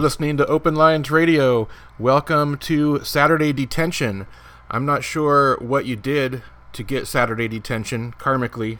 [0.00, 1.68] You're listening to Open Lines Radio.
[1.98, 4.26] Welcome to Saturday Detention.
[4.70, 6.42] I'm not sure what you did
[6.72, 8.78] to get Saturday Detention karmically,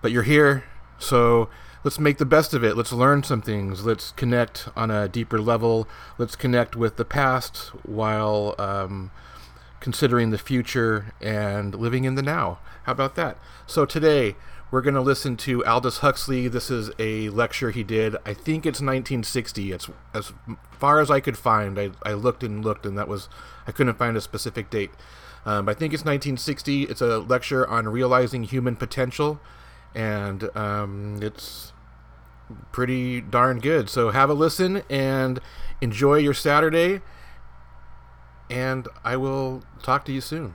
[0.00, 0.64] but you're here,
[0.98, 1.50] so
[1.84, 2.78] let's make the best of it.
[2.78, 3.84] Let's learn some things.
[3.84, 5.86] Let's connect on a deeper level.
[6.16, 9.10] Let's connect with the past while um,
[9.80, 12.58] considering the future and living in the now.
[12.84, 13.36] How about that?
[13.66, 14.36] So today
[14.72, 16.48] we're going to listen to Aldous Huxley.
[16.48, 18.16] This is a lecture he did.
[18.24, 19.70] I think it's 1960.
[19.70, 20.32] It's as
[20.78, 21.78] far as I could find.
[21.78, 23.28] I, I looked and looked, and that was
[23.66, 24.90] I couldn't find a specific date.
[25.44, 26.84] Um, I think it's 1960.
[26.84, 29.40] It's a lecture on realizing human potential,
[29.94, 31.74] and um, it's
[32.72, 33.90] pretty darn good.
[33.90, 35.38] So have a listen and
[35.82, 37.02] enjoy your Saturday.
[38.48, 40.54] And I will talk to you soon.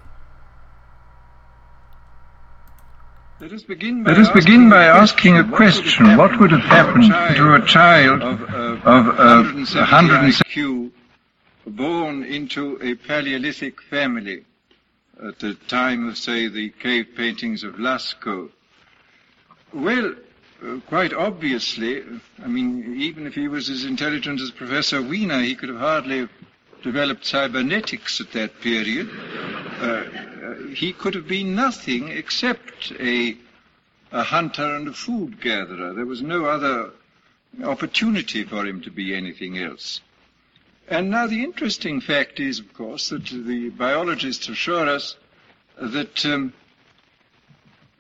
[3.39, 6.18] Let us begin by asking a question.
[6.18, 7.04] What would have happened
[7.38, 10.92] to a child of uh, 170 IQ
[11.68, 14.44] born into a Paleolithic family
[15.24, 18.50] at the time of, say, the cave paintings of Lascaux?
[19.72, 20.16] Well,
[20.66, 22.04] uh, quite obviously,
[22.44, 26.28] I mean, even if he was as intelligent as Professor Wiener, he could have hardly
[26.81, 29.10] developed cybernetics at that period.
[29.80, 30.37] Uh, uh,
[30.74, 33.38] he could have been nothing except a,
[34.12, 35.94] a hunter and a food gatherer.
[35.94, 36.92] There was no other
[37.63, 40.01] opportunity for him to be anything else.
[40.88, 45.18] And now the interesting fact is, of course, that the biologists assure us
[45.80, 46.54] that um,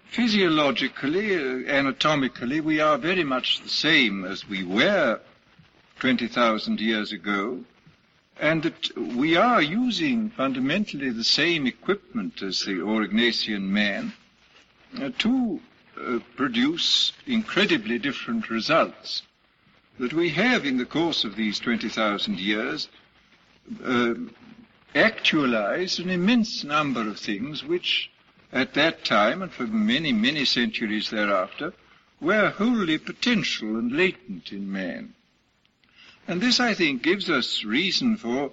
[0.09, 5.19] physiologically, uh, anatomically, we are very much the same as we were
[5.99, 7.59] 20,000 years ago,
[8.39, 14.13] and that we are using fundamentally the same equipment as the Aurignacian man
[15.01, 15.59] uh, to
[15.99, 19.23] uh, produce incredibly different results.
[19.99, 22.87] That we have, in the course of these 20,000 years,
[23.83, 24.13] uh,
[24.93, 28.09] actualized an immense number of things which
[28.53, 31.73] at that time and for many, many centuries thereafter
[32.21, 35.13] were wholly potential and latent in man.
[36.27, 38.51] And this, I think, gives us reason for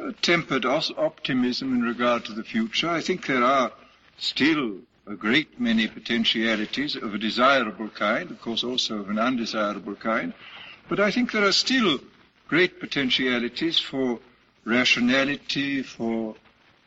[0.00, 2.88] uh, tempered optimism in regard to the future.
[2.88, 3.72] I think there are
[4.18, 9.96] still a great many potentialities of a desirable kind, of course also of an undesirable
[9.96, 10.32] kind,
[10.88, 11.98] but I think there are still
[12.48, 14.20] great potentialities for
[14.64, 16.36] rationality, for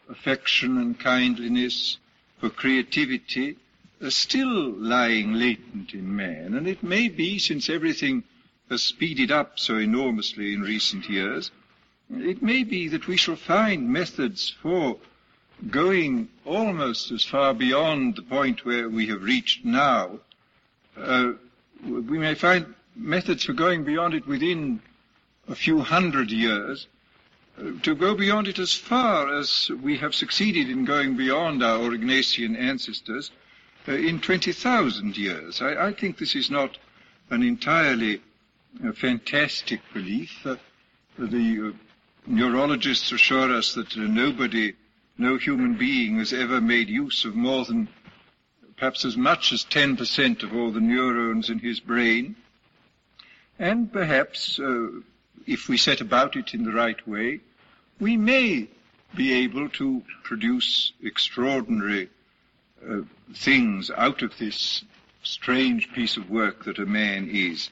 [0.10, 1.98] affection and kindliness,
[2.40, 3.58] for creativity
[4.02, 6.54] are still lying latent in man.
[6.54, 8.24] And it may be, since everything
[8.74, 11.52] has speeded up so enormously in recent years,
[12.10, 14.98] it may be that we shall find methods for
[15.70, 20.20] going almost as far beyond the point where we have reached now.
[20.98, 21.34] Uh,
[21.84, 24.82] we may find methods for going beyond it within
[25.48, 26.88] a few hundred years
[27.84, 32.58] to go beyond it as far as we have succeeded in going beyond our Aurignacian
[32.58, 33.30] ancestors
[33.88, 35.62] uh, in 20,000 years.
[35.62, 36.80] I, I, think this is not
[37.30, 38.22] an entirely
[38.86, 40.46] uh, fantastic belief.
[41.18, 41.78] The uh,
[42.26, 44.74] neurologists assure us that uh, nobody,
[45.18, 47.88] no human being has ever made use of more than
[48.78, 52.36] perhaps as much as 10% of all the neurons in his brain.
[53.60, 54.88] And perhaps uh,
[55.46, 57.42] if we set about it in the right way,
[58.00, 58.68] we may
[59.16, 62.10] be able to produce extraordinary
[62.90, 63.02] uh,
[63.36, 64.84] things out of this
[65.22, 67.70] strange piece of work that a man is.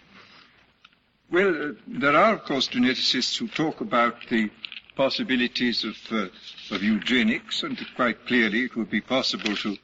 [1.31, 4.51] Well, uh, there are, of course, geneticists who talk about the
[4.97, 9.77] possibilities of, uh, of eugenics, and quite clearly it would be possible to,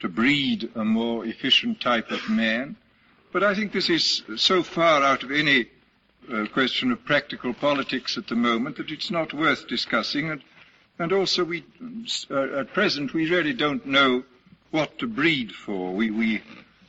[0.00, 2.76] to breed a more efficient type of man.
[3.30, 5.66] But I think this is so far out of any
[6.32, 10.30] uh, question of practical politics at the moment that it's not worth discussing.
[10.30, 10.42] And,
[10.98, 11.62] and also, we,
[12.30, 14.24] uh, at present, we really don't know
[14.70, 15.92] what to breed for.
[15.92, 16.42] We, we,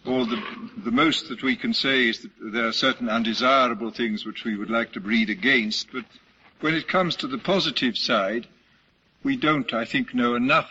[0.07, 0.41] or the,
[0.77, 4.55] the most that we can say is that there are certain undesirable things which we
[4.55, 6.05] would like to breed against, but
[6.61, 8.47] when it comes to the positive side,
[9.23, 10.69] we don't, I think, know enough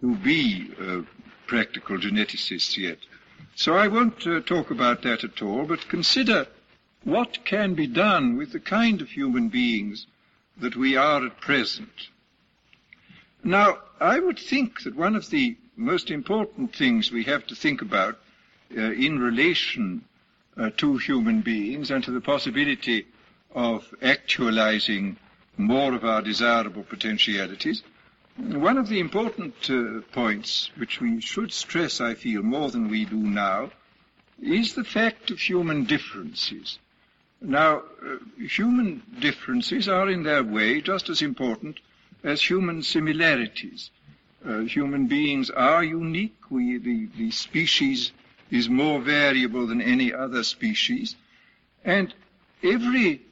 [0.00, 1.02] to be uh,
[1.46, 2.98] practical geneticists yet.
[3.54, 6.46] So I won't uh, talk about that at all, but consider
[7.04, 10.06] what can be done with the kind of human beings
[10.58, 12.08] that we are at present.
[13.42, 17.82] Now, I would think that one of the most important things we have to think
[17.82, 18.18] about
[18.80, 20.04] in relation
[20.56, 23.06] uh, to human beings and to the possibility
[23.54, 25.16] of actualizing
[25.56, 27.82] more of our desirable potentialities,
[28.36, 33.04] one of the important uh, points which we should stress, I feel, more than we
[33.04, 33.70] do now,
[34.40, 36.78] is the fact of human differences.
[37.40, 41.78] Now, uh, human differences are in their way just as important
[42.24, 43.90] as human similarities.
[44.46, 46.36] Uh, human beings are unique.
[46.50, 48.12] We, the, the species
[48.52, 51.16] is more variable than any other species.
[51.84, 52.14] And
[52.62, 53.22] every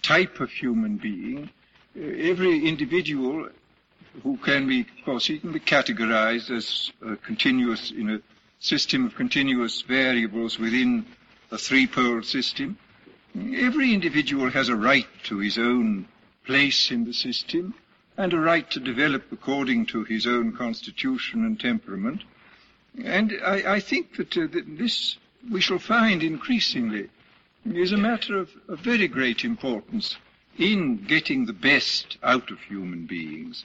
[0.00, 1.50] type of human being,
[1.96, 3.48] every individual
[4.22, 8.20] who can be, of course, he can be categorized as a continuous, in a
[8.60, 11.04] system of continuous variables within
[11.50, 12.78] a three-pole system.
[13.34, 16.06] Every individual has a right to his own
[16.46, 17.74] place in the system
[18.16, 22.22] and a right to develop according to his own constitution and temperament.
[23.02, 25.16] And I, I think that, uh, that, this
[25.50, 27.08] we shall find increasingly
[27.64, 30.16] is a matter of, of very great importance
[30.58, 33.64] in getting the best out of human beings.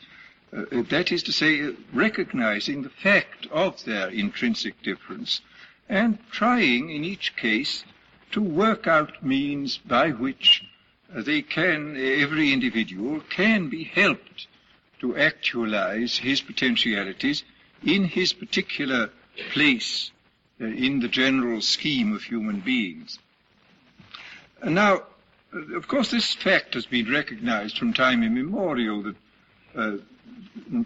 [0.56, 5.42] Uh, uh that is to say, uh, recognizing the fact of their intrinsic difference
[5.90, 7.84] and trying in each case
[8.32, 10.64] to work out means by which
[11.14, 14.48] they can, every individual can be helped
[15.00, 17.44] to actualize his potentialities
[17.84, 19.10] in his particular
[19.52, 20.12] place
[20.60, 23.20] uh, in the general scheme of human beings.
[24.64, 25.04] Now,
[25.54, 29.16] of course, this fact has been recognized from time immemorial that
[29.76, 29.98] uh,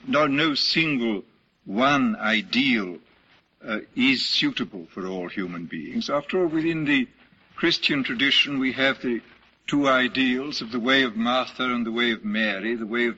[0.08, 1.24] no, no, single
[1.66, 2.98] one ideal
[3.66, 6.10] uh, is suitable for all human beings.
[6.10, 7.08] After all, within the
[7.56, 9.22] Christian tradition, we have the
[9.68, 13.18] two ideals of the way of Martha and the way of Mary, the way of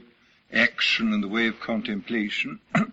[0.51, 2.59] action and the way of contemplation.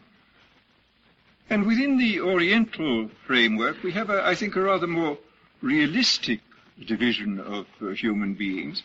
[1.50, 5.18] and within the Oriental framework, we have, a, I think, a rather more
[5.60, 6.40] realistic
[6.86, 8.84] division of uh, human beings,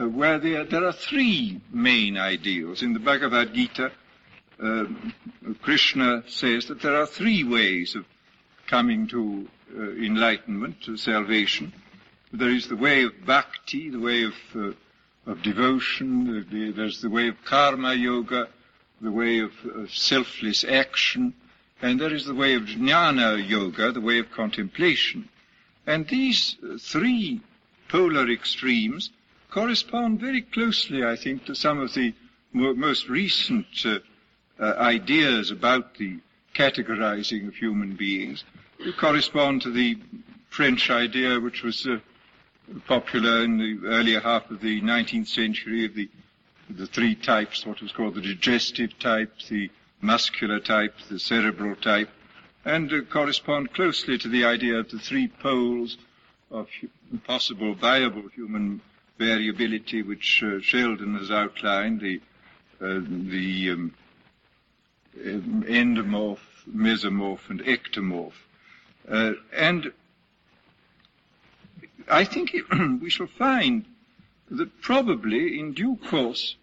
[0.00, 2.82] uh, where there, there, are three main ideals.
[2.82, 3.90] In the Bhagavad Gita,
[4.62, 4.84] uh,
[5.60, 8.04] Krishna says that there are three ways of
[8.68, 11.72] coming to uh, enlightenment, to salvation.
[12.32, 17.26] There is the way of bhakti, the way of, uh, of devotion, there's the way
[17.26, 18.48] of karma yoga,
[19.00, 21.34] the way of, of selfless action,
[21.80, 25.28] and there is the way of jnana yoga, the way of contemplation.
[25.86, 27.40] And these three
[27.88, 29.10] polar extremes
[29.50, 32.14] correspond very closely, I think, to some of the
[32.52, 33.98] most recent uh,
[34.60, 36.18] uh, ideas about the
[36.54, 38.44] categorizing of human beings.
[38.84, 39.98] They correspond to the
[40.50, 41.98] French idea, which was uh,
[42.86, 46.08] popular in the earlier half of the 19th century, of the
[46.70, 49.70] the three types, what was called the digestive type, the
[50.00, 52.10] muscular type, the cerebral type,
[52.64, 55.96] and uh, correspond closely to the idea of the three poles
[56.50, 56.68] of
[57.24, 58.80] possible viable human
[59.18, 62.20] variability, which uh, Sheldon has outlined, the,
[62.80, 63.94] uh, the um,
[65.16, 66.38] endomorph,
[66.72, 68.32] mesomorph, and ectomorph.
[69.08, 69.92] Uh, and
[72.08, 72.54] I think
[73.00, 73.84] we shall find
[74.50, 76.56] that probably in due course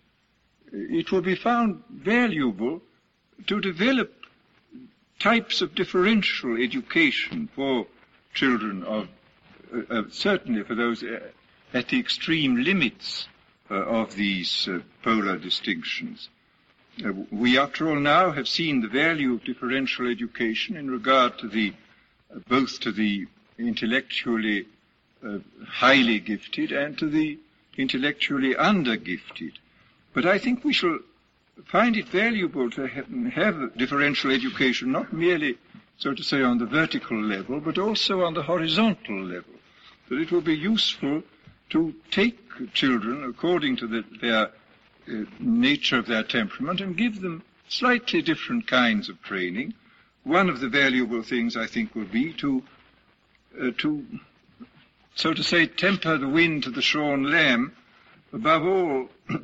[0.72, 2.82] it will be found valuable
[3.48, 4.14] to develop
[5.20, 7.88] types of differential education for
[8.34, 9.08] children of,
[9.74, 11.20] uh, uh, certainly for those uh,
[11.74, 13.28] at the extreme limits
[13.72, 16.30] uh, of these uh, polar distinctions.
[17.30, 21.74] We, after all, now have seen the value of differential education in regard to the,
[22.48, 23.28] both to the
[23.58, 24.68] intellectually
[25.68, 27.38] highly gifted and to the
[27.78, 29.60] intellectually under-gifted.
[30.14, 31.00] But I think we shall
[31.64, 35.58] find it valuable to have differential education, not merely,
[35.98, 39.54] so to say, on the vertical level, but also on the horizontal level.
[40.10, 41.24] That it will be useful
[41.70, 42.38] to take
[42.74, 44.52] children according to the, their
[45.08, 49.74] uh, nature of their temperament and give them slightly different kinds of training.
[50.24, 52.64] One of the valuable things I think will be to,
[53.62, 54.06] uh, to,
[55.16, 57.76] so to say, temper the wind to the shorn lamb,
[58.34, 59.10] above all,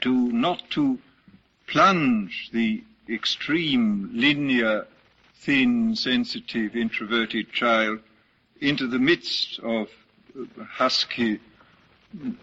[0.00, 0.98] to not to
[1.68, 4.86] plunge the extreme linear,
[5.34, 8.00] thin, sensitive, introverted child
[8.60, 9.88] into the midst of
[10.70, 11.40] husky,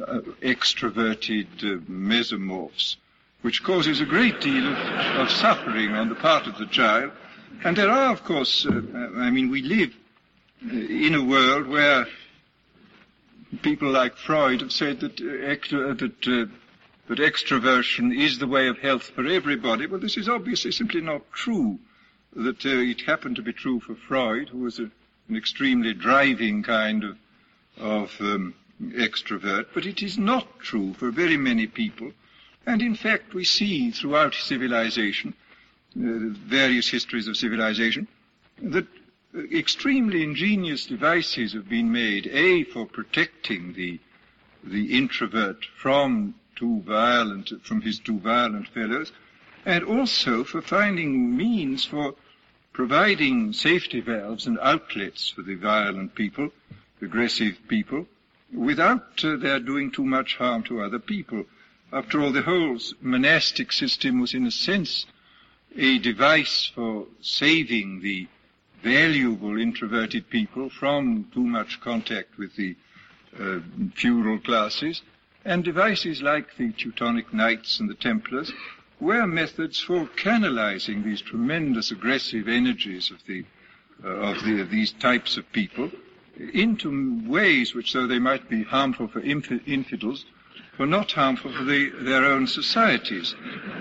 [0.02, 2.96] uh, extroverted uh, mesomorphs,
[3.42, 4.78] which causes a great deal of,
[5.20, 7.12] of, suffering on the part of the child.
[7.64, 8.82] And there are, of course, uh,
[9.18, 9.94] I mean, we live
[10.66, 12.06] uh, in a world where
[13.62, 16.50] people like Freud have said that, uh, that
[17.08, 19.86] that extroversion is the way of health for everybody.
[19.86, 21.80] Well, this is obviously simply not true.
[22.36, 24.90] That uh, it happened to be true for Freud, who was a,
[25.30, 27.18] an extremely driving kind of,
[27.78, 32.12] of um, extrovert, but it is not true for very many people.
[32.66, 35.34] And in fact, we see throughout civilization,
[35.96, 38.08] uh, various histories of civilization,
[38.62, 38.88] that
[39.54, 44.00] extremely ingenious devices have been made, A, for protecting the,
[44.64, 49.12] the introvert from too violent, from his too violent fellows,
[49.66, 52.16] and also for finding means for
[52.74, 56.52] providing safety valves and outlets for the violent people,
[57.02, 58.08] aggressive people,
[58.54, 61.46] without uh, their doing too much harm to other people.
[61.92, 65.06] After all, the whole monastic system was in a sense
[65.78, 68.28] a device for saving the
[68.84, 72.76] valuable introverted people from too much contact with the
[73.40, 73.60] uh,
[73.96, 75.02] feudal classes
[75.46, 78.52] and devices like the Teutonic Knights and the Templars
[79.00, 83.46] were methods for canalizing these tremendous aggressive energies of the
[84.04, 85.90] uh, of, the, of these types of people
[86.54, 90.26] into ways which, though they might be harmful for inf- infidels,
[90.78, 93.34] were not harmful for the, their own societies.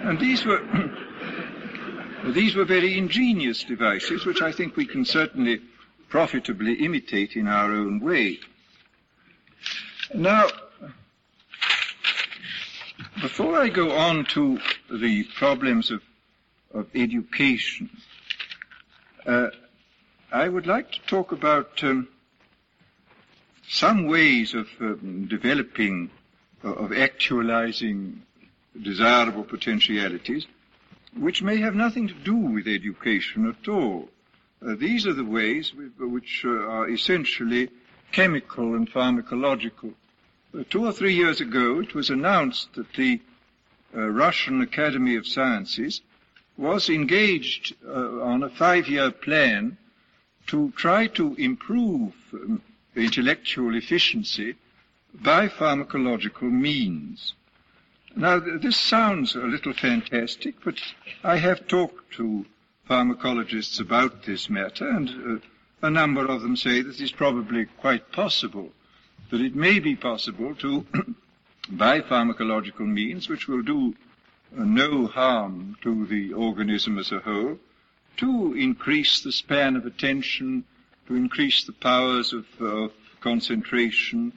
[0.02, 0.62] And these were
[2.26, 5.60] these were very ingenious devices, which I think we can certainly
[6.08, 8.38] profitably imitate in our own way.
[10.14, 10.48] Now,
[13.20, 14.58] before I go on to
[14.90, 16.02] the problems of,
[16.72, 17.90] of education,
[19.26, 19.48] uh,
[20.32, 22.08] I would like to talk about um,
[23.68, 26.10] some ways of um, developing,
[26.64, 28.22] uh, of actualizing
[28.82, 30.46] desirable potentialities,
[31.16, 34.08] which may have nothing to do with education at all.
[34.64, 37.70] Uh, these are the ways which uh, are essentially
[38.10, 39.94] chemical and pharmacological.
[40.70, 43.20] Two or three years ago, it was announced that the
[43.92, 46.00] uh, Russian Academy of Sciences
[46.56, 49.76] was engaged uh, on a five-year plan
[50.46, 52.62] to try to improve um,
[52.94, 54.54] intellectual efficiency
[55.12, 57.34] by pharmacological means.
[58.14, 60.80] Now, this sounds a little fantastic, but
[61.24, 62.46] I have talked to
[62.88, 68.12] pharmacologists about this matter, and uh, a number of them say that it's probably quite
[68.12, 68.72] possible,
[69.30, 70.86] that it may be possible to,
[71.70, 73.94] by pharmacological means, which will do
[74.56, 77.58] uh, no harm to the organism as a whole,
[78.16, 80.64] to increase the span of attention,
[81.08, 84.32] to increase the powers of, of concentration,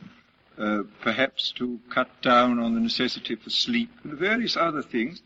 [0.58, 5.22] uh, perhaps to cut down on the necessity for sleep, and various other things,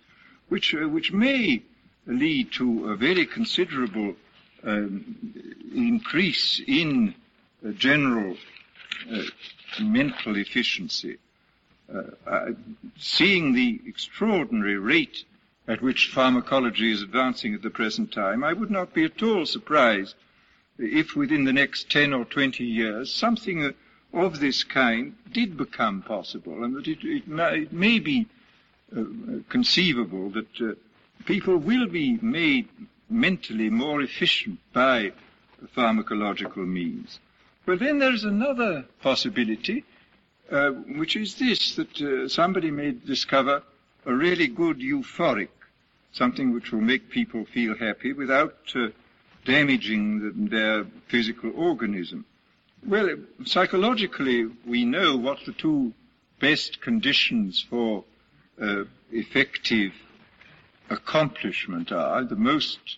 [0.49, 1.61] which, uh, which may
[2.07, 4.15] lead to a very considerable
[4.63, 5.33] um,
[5.73, 7.15] increase in
[7.65, 8.35] uh, general
[9.79, 11.17] mental efficiency.
[11.93, 12.51] Uh,
[12.97, 15.25] seeing the extraordinary rate
[15.67, 19.45] at which pharmacology is advancing at the present time, I would not be at all
[19.45, 20.15] surprised
[20.77, 23.73] if within the next 10 or 20 years something
[24.13, 28.27] of this kind did become possible and that it, it, it may be
[28.95, 29.03] uh,
[29.49, 30.73] conceivable that uh,
[31.25, 32.67] people will be made
[33.09, 35.11] mentally more efficient by
[35.75, 37.19] pharmacological means.
[37.71, 39.85] But then there's another possibility,
[40.51, 43.63] uh, which is this, that uh, somebody may discover
[44.05, 45.47] a really good euphoric,
[46.11, 48.89] something which will make people feel happy without uh,
[49.45, 52.25] damaging the, their physical organism.
[52.85, 55.93] Well, psychologically, we know what the two
[56.41, 58.03] best conditions for
[58.61, 59.93] uh, effective
[60.89, 62.25] accomplishment are.
[62.25, 62.97] The most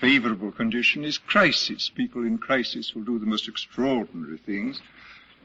[0.00, 1.90] favorable condition is crisis.
[1.94, 4.80] People in crisis will do the most extraordinary things.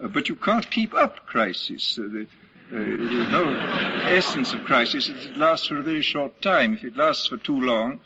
[0.01, 1.99] Uh, but you can't keep up crisis.
[1.99, 2.27] Uh, the,
[2.73, 6.73] uh, essence of crisis is it lasts for a very short time.
[6.73, 7.99] If it lasts for too long,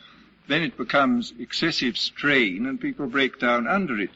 [0.48, 4.10] then it becomes excessive strain and people break down under it.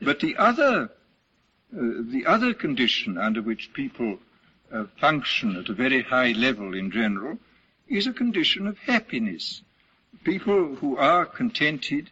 [0.00, 0.90] But the other, uh,
[1.72, 4.18] the other condition under which people
[4.72, 7.38] uh, function at a very high level in general
[7.88, 9.62] is a condition of happiness.
[10.24, 12.10] People who are contented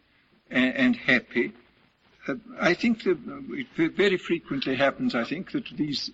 [0.50, 1.52] and, and happy,
[2.26, 3.18] uh, I think that
[3.50, 6.10] it very frequently happens, I think, that these,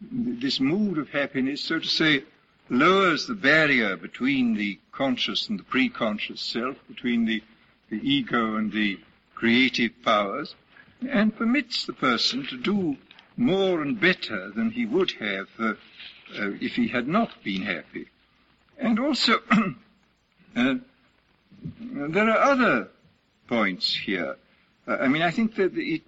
[0.00, 2.24] this mood of happiness, so to say,
[2.68, 7.42] lowers the barrier between the conscious and the pre-conscious self, between the,
[7.90, 8.98] the ego and the
[9.34, 10.54] creative powers,
[11.08, 12.96] and permits the person to do
[13.36, 15.74] more and better than he would have uh,
[16.38, 18.06] uh, if he had not been happy.
[18.78, 19.38] And also,
[20.56, 20.74] uh,
[21.80, 22.88] there are other
[23.48, 24.36] points here.
[24.86, 26.02] Uh, I mean, I think that it,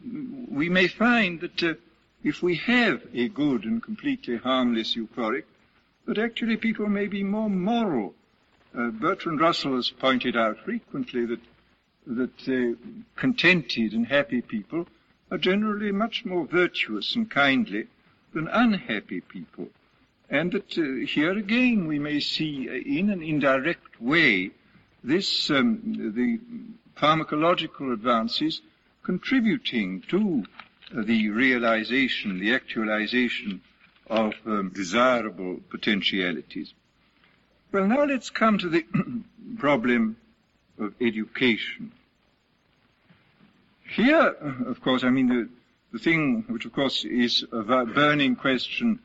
[0.51, 1.75] we may find that uh,
[2.23, 5.45] if we have a good and completely harmless euphoric,
[6.07, 8.15] that actually people may be more moral.
[8.77, 11.41] Uh, Bertrand Russell has pointed out frequently that
[12.09, 12.75] that uh,
[13.17, 14.87] contented and happy people
[15.31, 17.87] are generally much more virtuous and kindly
[18.33, 19.69] than unhappy people.
[20.31, 24.51] And that uh, here again we may see uh, in an indirect way
[25.09, 26.39] this, um, the
[27.01, 28.61] pharmacological advances
[29.03, 30.45] contributing to
[30.93, 33.63] the realization, the actualization
[34.09, 36.73] of um, desirable potentialities.
[37.73, 38.85] Well, now let's come to the
[39.59, 40.17] problem
[40.79, 41.93] of education.
[43.91, 44.35] Here,
[44.67, 45.49] of course, I mean, the,
[45.93, 49.01] the thing which, of course, is a burning question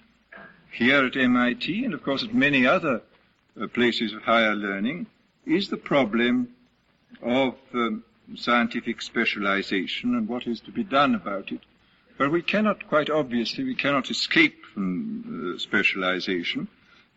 [0.72, 3.02] here at MIT and, of course, at many other
[3.62, 5.08] uh, places of higher learning
[5.46, 6.50] is the problem
[7.22, 8.04] of um,
[8.36, 11.62] scientific specialization and what is to be done about it.
[12.18, 16.68] But we cannot, quite obviously, we cannot escape from uh, specialization.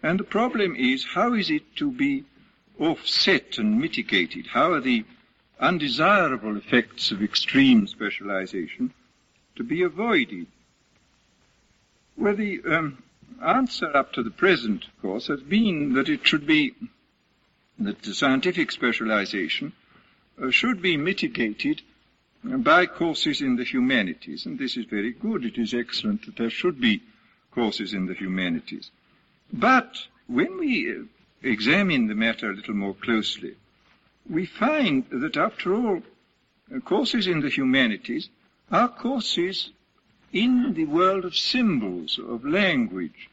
[0.03, 2.25] And the problem is, how is it to be
[2.79, 4.47] offset and mitigated?
[4.47, 5.05] How are the
[5.61, 8.93] undesirable effects of extreme specialization
[9.57, 10.47] to be avoided?
[12.17, 13.03] Well, the um,
[13.45, 16.75] answer up to the present, of course, has been that it should be
[17.79, 19.73] that the scientific specialization
[20.43, 21.83] uh, should be mitigated
[22.45, 25.45] by courses in the humanities, and this is very good.
[25.45, 27.03] It is excellent that there should be
[27.51, 28.91] courses in the humanities.
[29.53, 31.03] But when we uh,
[31.43, 33.55] examine the matter a little more closely,
[34.29, 36.03] we find that after all,
[36.75, 38.29] uh, courses in the humanities
[38.71, 39.71] are courses
[40.33, 43.31] in the world of symbols, of language.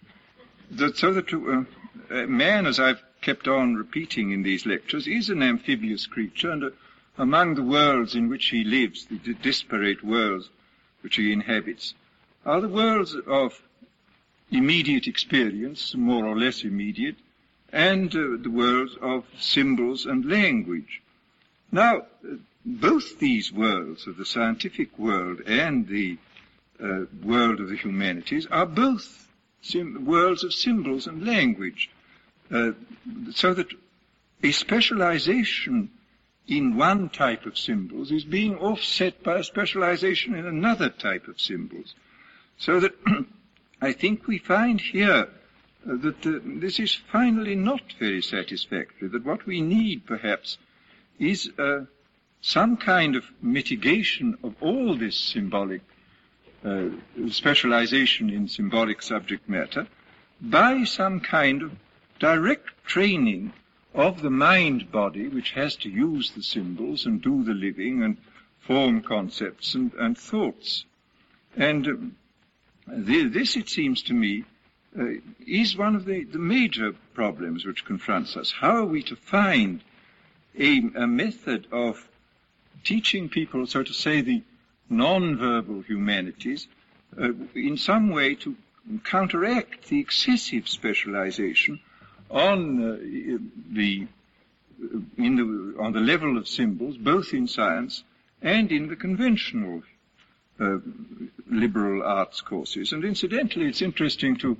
[0.71, 5.41] That, so that uh, man, as I've kept on repeating in these lectures, is an
[5.41, 6.69] amphibious creature, and uh,
[7.17, 10.49] among the worlds in which he lives, the disparate worlds
[11.01, 11.93] which he inhabits,
[12.45, 13.61] are the worlds of
[14.51, 17.15] immediate experience, more or less immediate,
[17.71, 21.01] and uh, the worlds of symbols and language.
[21.71, 22.03] Now,
[22.65, 26.17] both these worlds of the scientific world and the
[26.81, 29.27] uh, world of the humanities are both
[29.73, 31.89] worlds of symbols and language.
[32.51, 32.71] Uh,
[33.31, 33.67] so that
[34.43, 35.89] a specialization
[36.47, 41.39] in one type of symbols is being offset by a specialization in another type of
[41.39, 41.95] symbols.
[42.57, 42.93] So that
[43.81, 45.27] I think we find here
[45.85, 50.57] uh, that uh, this is finally not very satisfactory, that what we need perhaps
[51.19, 51.81] is uh,
[52.41, 55.81] some kind of mitigation of all this symbolic
[56.65, 56.89] uh,
[57.29, 59.87] specialization in symbolic subject matter
[60.41, 61.71] by some kind of
[62.19, 63.53] direct training
[63.93, 68.17] of the mind body, which has to use the symbols and do the living and
[68.59, 70.85] form concepts and, and thoughts.
[71.55, 72.15] And um,
[72.87, 74.45] this, it seems to me,
[74.97, 75.05] uh,
[75.45, 78.51] is one of the, the, major problems which confronts us.
[78.51, 79.83] How are we to find
[80.57, 82.07] a, a method of
[82.83, 84.43] teaching people, so to say, the
[84.89, 86.67] non-verbal humanities
[87.19, 88.55] uh, in some way to
[89.03, 91.79] counteract the excessive specialization
[92.33, 93.37] on uh,
[93.71, 94.07] the
[95.17, 98.03] in the on the level of symbols, both in science
[98.41, 99.83] and in the conventional
[100.59, 100.77] uh,
[101.49, 102.91] liberal arts courses.
[102.91, 104.57] And incidentally, it's interesting to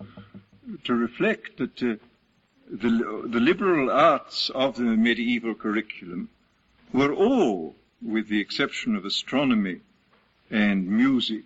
[0.86, 1.96] to reflect that uh,
[2.70, 6.30] the the liberal arts of the medieval curriculum
[6.94, 9.80] were all, with the exception of astronomy
[10.52, 11.44] and music,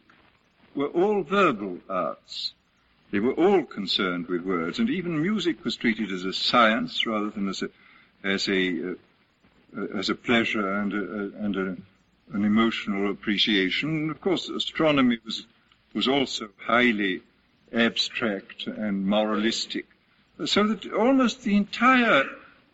[0.76, 2.54] were all verbal arts.
[3.10, 7.30] They were all concerned with words, and even music was treated as a science rather
[7.30, 7.70] than as a
[8.24, 8.96] as a uh,
[9.96, 11.78] as a pleasure and a, and a,
[12.34, 14.10] an emotional appreciation.
[14.10, 15.46] Of course, astronomy was
[15.94, 17.22] was also highly
[17.74, 19.86] abstract and moralistic,
[20.46, 22.26] so that almost the entire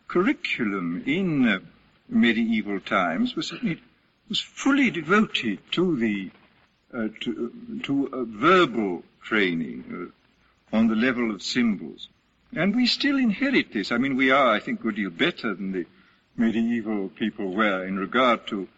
[0.08, 1.58] curriculum in uh,
[2.08, 3.52] medieval times was
[4.28, 6.30] was fully devoted to the
[6.92, 10.23] uh, to, to verbal training, uh,
[10.72, 12.08] on the level of symbols.
[12.54, 13.90] And we still inherit this.
[13.92, 15.86] I mean, we are, I think, a good deal better than the
[16.36, 18.68] medieval people were in regard to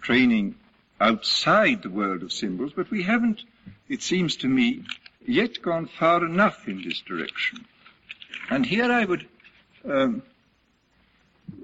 [0.00, 0.54] training
[1.00, 3.42] outside the world of symbols, but we haven't,
[3.88, 4.84] it seems to me,
[5.26, 7.64] yet gone far enough in this direction.
[8.50, 9.26] And here I would
[9.84, 10.22] um,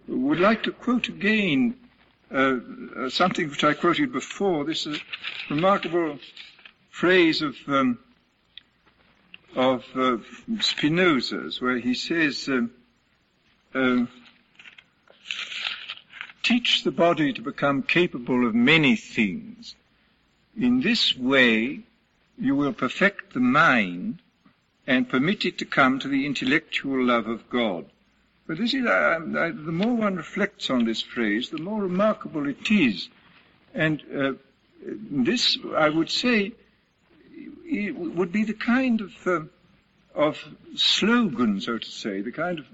[0.06, 1.76] would like to quote again
[2.32, 2.56] uh,
[2.96, 4.64] uh, something which I quoted before.
[4.64, 4.98] This is
[5.50, 6.18] a remarkable
[6.90, 7.98] phrase of um,
[9.56, 10.18] of uh,
[10.60, 12.70] Spinoza's, where he says, um,
[13.74, 14.06] uh,
[16.42, 19.74] teach the body to become capable of many things.
[20.56, 21.80] In this way,
[22.38, 24.18] you will perfect the mind
[24.86, 27.84] and permit it to come to the intellectual love of God.
[28.46, 32.48] But this is, I, I, the more one reflects on this phrase, the more remarkable
[32.48, 33.08] it is.
[33.74, 34.32] And uh,
[34.82, 36.52] this, I would say,
[37.64, 39.40] it would be the kind of uh,
[40.14, 40.42] of
[40.74, 42.66] slogan, so to say, the kind of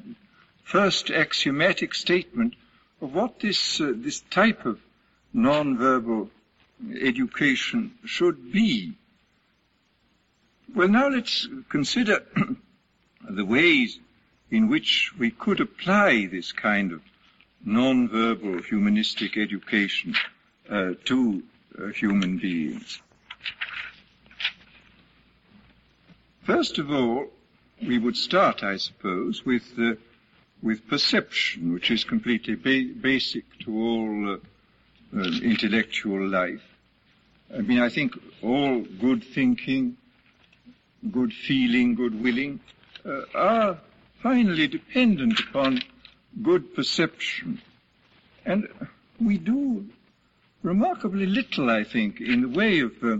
[0.62, 2.54] first axiomatic statement
[3.00, 4.80] of what this uh, this type of
[5.32, 6.30] non-verbal
[7.00, 8.94] education should be.
[10.74, 12.24] Well, now let's consider
[13.28, 13.98] the ways
[14.50, 17.02] in which we could apply this kind of
[17.64, 20.14] non-verbal humanistic education
[20.68, 21.42] uh, to
[21.78, 23.00] uh, human beings.
[26.44, 27.28] First of all,
[27.80, 29.94] we would start, I suppose, with uh,
[30.62, 36.62] with perception, which is completely ba- basic to all uh, uh, intellectual life.
[37.54, 39.96] I mean, I think all good thinking,
[41.10, 42.60] good feeling, good willing
[43.06, 43.78] uh, are
[44.22, 45.82] finally dependent upon
[46.42, 47.62] good perception.
[48.44, 48.68] And
[49.18, 49.86] we do
[50.62, 53.16] remarkably little, I think, in the way of, uh,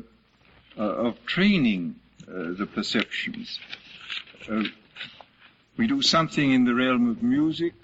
[0.78, 3.58] uh, of training the perceptions.
[4.50, 4.64] Uh,
[5.76, 7.74] we do something in the realm of music,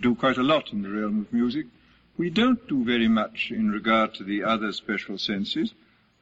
[0.00, 1.66] do quite a lot in the realm of music.
[2.16, 5.72] We don't do very much in regard to the other special senses.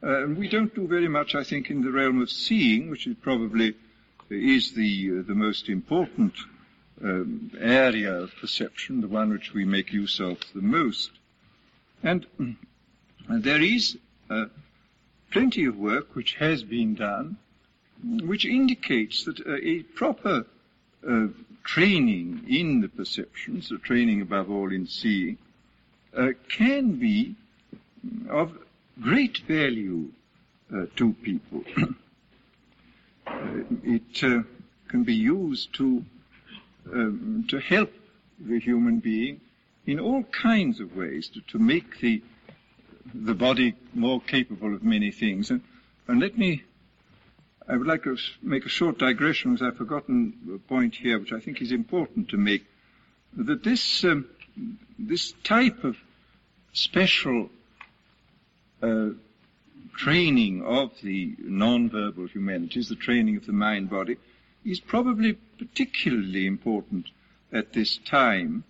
[0.01, 3.05] Uh, and we don't do very much, I think, in the realm of seeing, which
[3.05, 3.75] is probably
[4.29, 6.33] is the uh, the most important
[7.03, 11.11] um, area of perception, the one which we make use of the most.
[12.03, 12.25] And
[13.29, 13.97] there is
[14.29, 14.45] uh,
[15.31, 17.37] plenty of work which has been done
[18.03, 20.45] which indicates that uh, a proper
[21.07, 21.27] uh,
[21.63, 25.37] training in the perceptions, a training above all in seeing,
[26.15, 27.35] uh, can be
[28.29, 28.57] of
[29.01, 30.09] great value
[30.73, 31.63] uh, to people.
[33.27, 34.15] Uh, it
[34.87, 36.03] can be used to
[36.91, 37.93] um, to help
[38.39, 39.39] the human being
[39.85, 42.23] in all kinds of ways to, to make the
[43.13, 45.51] the body more capable of many things.
[45.51, 45.61] And,
[46.07, 46.63] and let me
[47.69, 51.31] I would like to make a short digression, because I've forgotten a point here, which
[51.31, 52.65] I think is important to make,
[53.37, 54.25] that this um,
[54.97, 55.95] this type of
[56.73, 57.51] special
[58.81, 59.09] uh,
[59.95, 64.17] training of the non-verbal humanities, the training of the mind-body,
[64.65, 67.05] is probably particularly important
[67.53, 68.63] at this time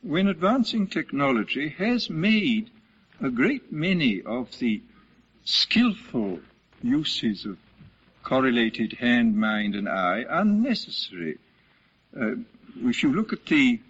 [0.00, 2.70] when advancing technology has made
[3.20, 4.82] a great many of the
[5.44, 6.40] skillful
[6.82, 7.56] uses of
[8.22, 11.38] correlated hand, mind, and eye are unnecessary.
[12.18, 12.32] Uh,
[12.82, 13.80] if you look at the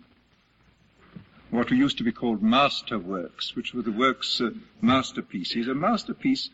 [1.50, 6.50] what used to be called master works, which were the works uh, masterpieces, a masterpiece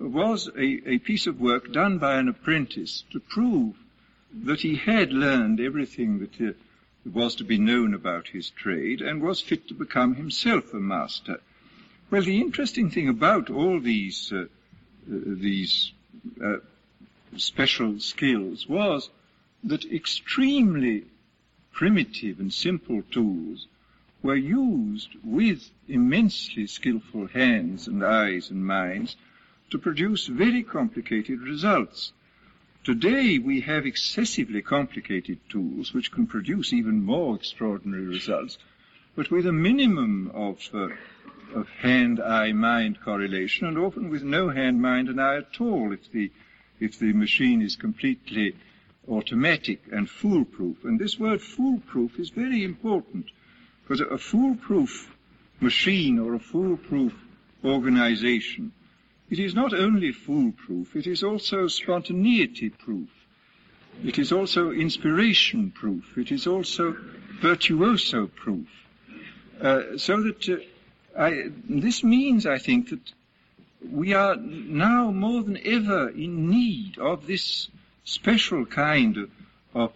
[0.00, 3.76] was a, a piece of work done by an apprentice to prove
[4.32, 6.52] that he had learned everything that uh,
[7.12, 11.40] was to be known about his trade and was fit to become himself a master.
[12.12, 14.44] Well, the interesting thing about all these uh,
[15.08, 15.92] these
[16.44, 16.56] uh,
[17.38, 19.08] special skills was
[19.64, 21.04] that extremely
[21.72, 23.66] primitive and simple tools
[24.22, 29.16] were used with immensely skillful hands and eyes and minds
[29.70, 32.12] to produce very complicated results.
[32.84, 38.58] Today we have excessively complicated tools which can produce even more extraordinary results,
[39.16, 40.88] but with a minimum of, uh,
[41.54, 46.30] of hand-eye-mind correlation and often with no hand, mind and eye at all if the
[46.80, 48.56] if the machine is completely
[49.08, 50.84] automatic and foolproof.
[50.84, 53.26] And this word foolproof is very important
[53.82, 55.14] because a foolproof
[55.60, 57.14] machine or a foolproof
[57.64, 58.72] organization,
[59.30, 63.08] it is not only foolproof, it is also spontaneity proof.
[64.04, 66.16] It is also inspiration proof.
[66.18, 66.96] It is also
[67.40, 68.66] virtuoso proof.
[69.60, 70.56] Uh, so that uh,
[71.18, 73.12] I, this means, I think, that
[73.90, 77.68] we are now more than ever in need of this
[78.04, 79.16] special kind
[79.74, 79.92] of,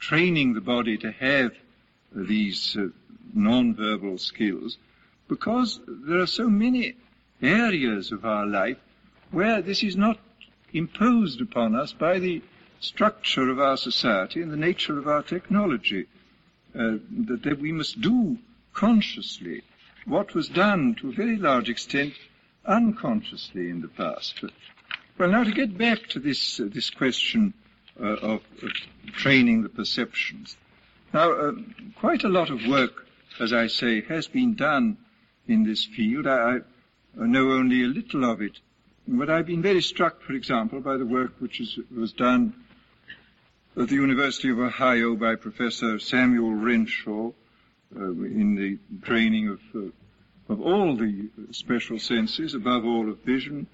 [0.00, 1.50] training the body to have
[2.12, 2.88] these uh,
[3.32, 4.76] non-verbal skills
[5.28, 6.94] because there are so many
[7.40, 8.76] areas of our life
[9.30, 10.18] where this is not
[10.74, 12.42] imposed upon us by the
[12.80, 16.06] structure of our society and the nature of our technology.
[16.74, 18.36] Uh, that, that we must do
[18.74, 19.62] consciously
[20.06, 22.14] what was done to a very large extent
[22.66, 24.34] unconsciously in the past.
[24.40, 24.52] But,
[25.18, 27.54] well, now to get back to this uh, this question
[28.00, 28.72] uh, of, of,
[29.12, 30.56] training the perceptions.
[31.12, 31.52] Now, uh,
[31.96, 33.06] quite a lot of work,
[33.40, 34.96] as I say, has been done
[35.46, 36.26] in this field.
[36.26, 36.56] I,
[37.20, 38.58] I, know only a little of it,
[39.06, 42.54] but I've been very struck, for example, by the work which is, was done
[43.76, 47.30] at the University of Ohio by Professor Samuel Renshaw
[47.96, 49.90] uh, in the training of uh,
[50.48, 53.66] of all the special senses, above all of vision,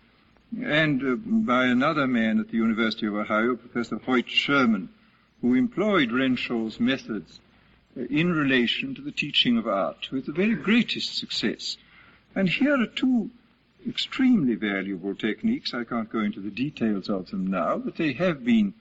[0.62, 4.88] and uh, by another man at the University of Ohio, Professor Hoyt Sherman,
[5.40, 7.40] who employed Renshaw's methods
[7.96, 11.76] uh, in relation to the teaching of art with the very greatest success.
[12.34, 13.30] And here are two
[13.88, 15.74] extremely valuable techniques.
[15.74, 18.74] I can't go into the details of them now, but they have been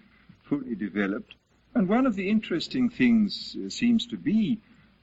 [0.43, 1.33] fully developed.
[1.73, 4.59] And one of the interesting things uh, seems to be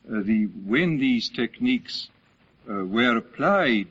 [0.07, 2.09] the when these techniques
[2.69, 3.88] uh, were applied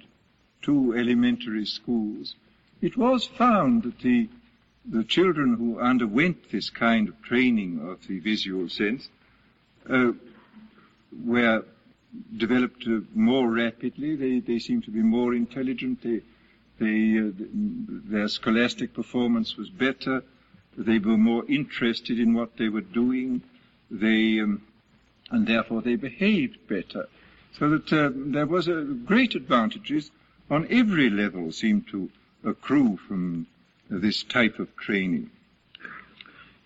[0.64, 2.36] to elementary schools,
[2.82, 4.30] it was found that the,
[4.86, 9.10] the children who underwent this kind of training of the visual sense
[9.90, 10.12] uh,
[11.24, 11.64] were
[12.38, 14.16] developed uh, more rapidly.
[14.16, 16.02] They, they seemed to be more intelligent.
[16.02, 16.22] They,
[16.80, 17.32] they, uh,
[18.10, 20.24] their scholastic performance was better.
[20.78, 23.42] They were more interested in what they were doing.
[23.90, 24.62] They, um,
[25.32, 27.08] and therefore they behaved better.
[27.58, 30.12] So that uh, there was a great advantages
[30.50, 32.10] on every level seemed to
[32.44, 33.48] accrue from
[33.90, 35.32] this type of training.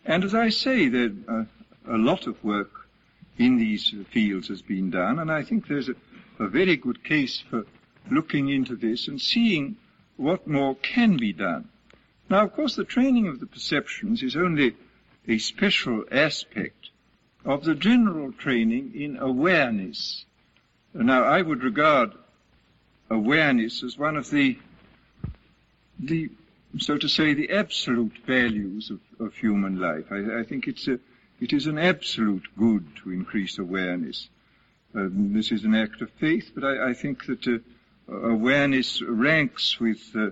[0.06, 1.44] And as I say, there, uh,
[1.88, 2.72] a lot of work
[3.38, 5.96] in these fields has been done, and I think there's a,
[6.40, 7.66] a very good case for
[8.10, 9.78] looking into this and seeing
[10.18, 11.70] what more can be done.
[12.30, 14.76] Now, of course, the training of the perceptions is only
[15.28, 16.79] a special aspect
[17.46, 20.26] of the general training in awareness
[20.94, 22.14] now, I would regard
[23.10, 24.58] awareness as one of the,
[26.00, 26.32] the
[26.78, 30.06] so to say, the absolute values of, of human life.
[30.12, 31.00] I, I think it's a,
[31.40, 34.30] it is an absolute good to increase awareness.
[34.96, 37.60] Um, this is an act of faith, but I, I think that uh,
[38.12, 40.30] awareness ranks with uh,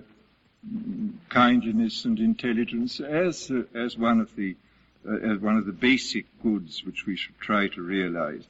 [1.28, 4.56] kindliness and intelligence as uh, as one of the
[5.06, 8.44] as one of the basic goods which we should try to realize.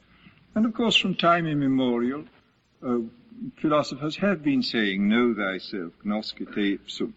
[0.55, 2.25] And of course, from time immemorial,
[2.83, 2.99] uh,
[3.57, 7.13] philosophers have been saying, "Know thyself, nosce te ipsum."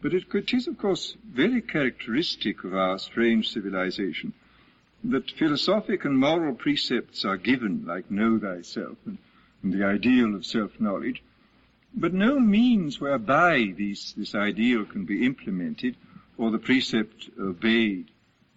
[0.00, 4.34] But it, it is, of course, very characteristic of our strange civilization
[5.02, 9.18] that philosophic and moral precepts are given, like know thyself and,
[9.62, 11.22] and the ideal of self-knowledge,
[11.94, 15.96] but no means whereby these, this ideal can be implemented
[16.36, 18.10] or the precept obeyed.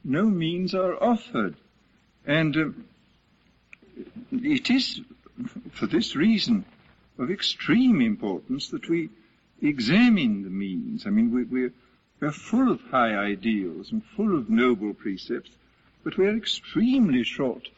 [0.03, 1.55] No means are offered.
[2.25, 2.85] And um,
[4.31, 5.01] it is,
[5.71, 6.65] for this reason,
[7.17, 9.09] of extreme importance that we
[9.61, 11.07] examine the means.
[11.07, 11.73] I mean, we, we're,
[12.19, 15.51] we're full of high ideals and full of noble precepts,
[16.03, 17.69] but we're extremely short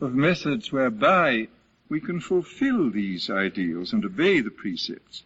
[0.00, 1.48] of methods whereby
[1.88, 5.22] we can fulfill these ideals and obey the precepts.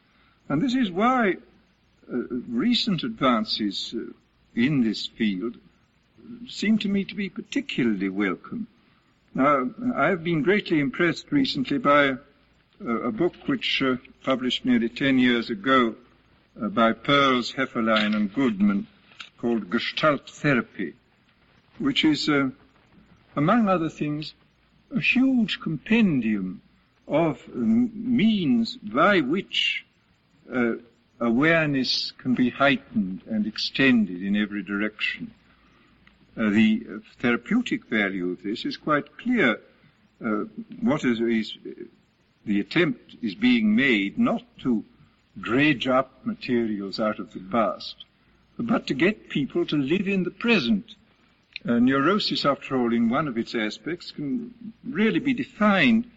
[0.49, 1.37] And this is why
[2.13, 2.17] uh,
[2.49, 4.13] recent advances uh,
[4.55, 5.57] in this field
[6.49, 8.67] seem to me to be particularly welcome.
[9.35, 12.17] Now, I've been greatly impressed recently by
[12.85, 15.95] a, a book which uh, published nearly 10 years ago
[16.61, 18.87] uh, by Perls, Hefferline, and Goodman
[19.39, 20.95] called Gestalt Therapy,
[21.79, 22.51] which is, uh,
[23.37, 24.35] among other things,
[24.95, 26.61] a huge compendium
[27.09, 29.85] of means by which
[30.55, 30.75] uh,
[31.21, 35.33] awareness can be heightened and extended in every direction.
[36.37, 39.61] Uh, the therapeutic value of this is quite clear.
[40.25, 40.45] Uh,
[40.81, 41.57] what is, is,
[42.47, 44.85] the attempt is being made not to
[45.39, 47.97] dredge up materials out of the past,
[48.59, 50.95] but to get people to live in the present.
[51.69, 56.11] Uh, neurosis, after all, in one of its aspects, can really be defined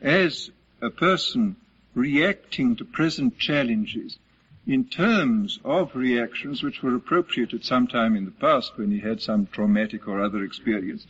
[0.00, 1.56] as a person
[1.94, 4.18] reacting to present challenges
[4.66, 9.00] in terms of reactions which were appropriate at some time in the past when he
[9.00, 11.06] had some traumatic or other experience,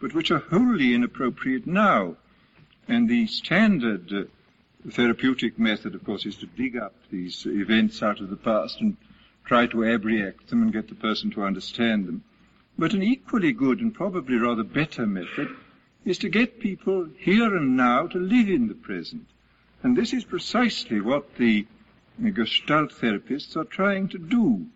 [0.00, 2.16] but which are wholly inappropriate now.
[2.88, 4.24] And the standard uh,
[4.90, 8.96] therapeutic method, of course, is to dig up these events out of the past and
[9.44, 12.22] try to abreact them and get the person to understand them.
[12.78, 15.48] But an equally good and probably rather better method
[16.04, 19.26] is to get people here and now to live in the present.
[19.82, 21.66] And this is precisely what the
[22.18, 24.66] Gestalt therapists are trying to do.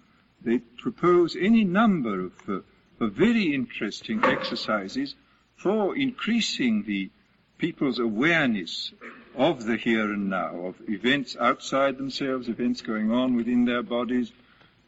[0.42, 2.61] They propose any number of, uh,
[3.05, 5.14] of very interesting exercises
[5.57, 7.11] for increasing the
[7.59, 8.92] people's awareness
[9.37, 14.33] of the here and now, of events outside themselves, events going on within their bodies,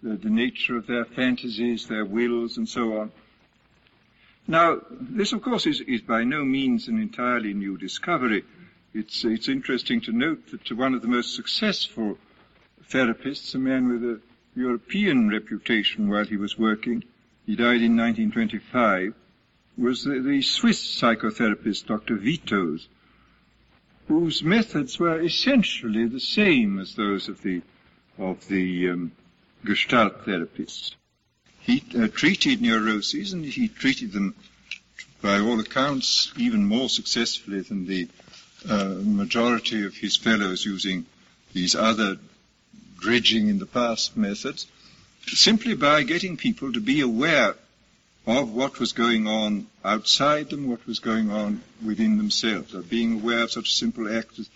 [0.03, 3.12] the, the nature of their fantasies, their wills, and so on.
[4.47, 8.45] Now, this, of course, is, is by no means an entirely new discovery.
[8.93, 12.19] It's, it's interesting to note that one of the most successful
[12.93, 14.21] therapists, a man with a
[14.55, 17.03] European reputation while he was working,
[17.47, 19.15] he died in 1925,
[19.79, 22.17] was the, the Swiss psychotherapist Dr.
[22.17, 22.87] Vittoz,
[24.09, 27.63] whose methods were essentially the same as those of the
[28.19, 29.13] of the um,
[29.65, 30.95] Gestalt therapists.
[31.61, 34.35] He uh, treated neuroses, and he treated them,
[35.23, 38.09] by all accounts, even more successfully than the
[38.69, 41.07] uh, majority of his fellows using
[41.55, 42.19] these other
[43.03, 44.67] dredging in the past methods,
[45.27, 47.55] simply by getting people to be aware
[48.27, 53.15] of what was going on outside them, what was going on within themselves, of being
[53.15, 54.48] aware of such simple act as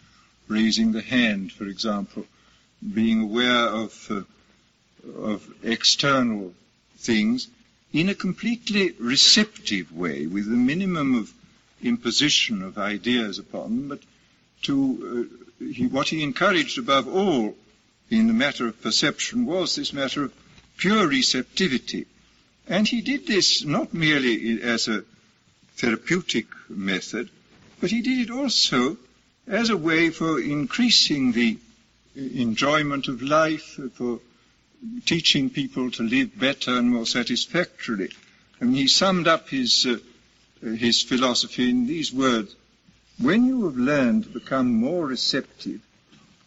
[0.46, 2.24] raising the hand, for example,
[2.94, 4.22] being aware of, uh,
[5.20, 6.54] of external
[6.98, 7.48] things
[7.92, 11.32] in a completely receptive way, with a minimum of
[11.82, 14.00] imposition of ideas upon them, but
[14.62, 15.28] to
[15.60, 17.56] uh, he, what he encouraged above all
[18.10, 20.32] in the matter of perception was this matter of
[20.76, 22.06] pure receptivity
[22.68, 25.04] and he did this not merely as a
[25.76, 27.30] therapeutic method,
[27.80, 28.96] but he did it also
[29.46, 31.58] as a way for increasing the
[32.16, 34.20] enjoyment of life, for
[35.04, 38.10] teaching people to live better and more satisfactorily.
[38.60, 39.98] Mean, he summed up his, uh,
[40.66, 42.56] his philosophy in these words.
[43.18, 45.80] When you have learned to become more receptive,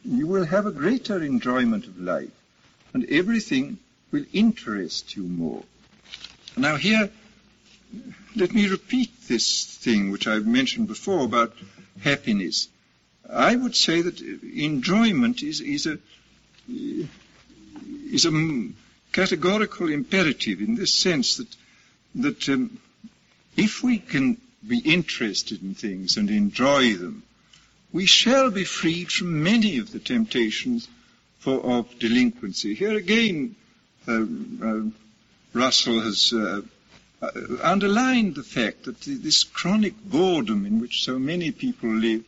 [0.04, 2.32] you will have a greater enjoyment of life,
[2.93, 3.78] and everything
[4.12, 5.64] will interest you more.
[6.58, 7.10] Now here,
[8.36, 11.54] let me repeat this thing which I've mentioned before about
[12.02, 12.68] happiness.
[13.32, 16.00] I would say that enjoyment is, is a
[16.68, 18.68] is a
[19.12, 21.56] categorical imperative in this sense that
[22.16, 22.80] that um,
[23.56, 24.38] if we can
[24.68, 27.24] be interested in things and enjoy them,
[27.92, 30.88] we shall be freed from many of the temptations
[31.40, 32.76] for, of delinquency.
[32.76, 33.56] Here again,
[34.08, 34.26] uh,
[34.64, 34.82] uh,
[35.54, 36.62] Russell has uh,
[37.22, 37.32] uh
[37.64, 42.24] underlined the fact that this chronic boredom in which so many people live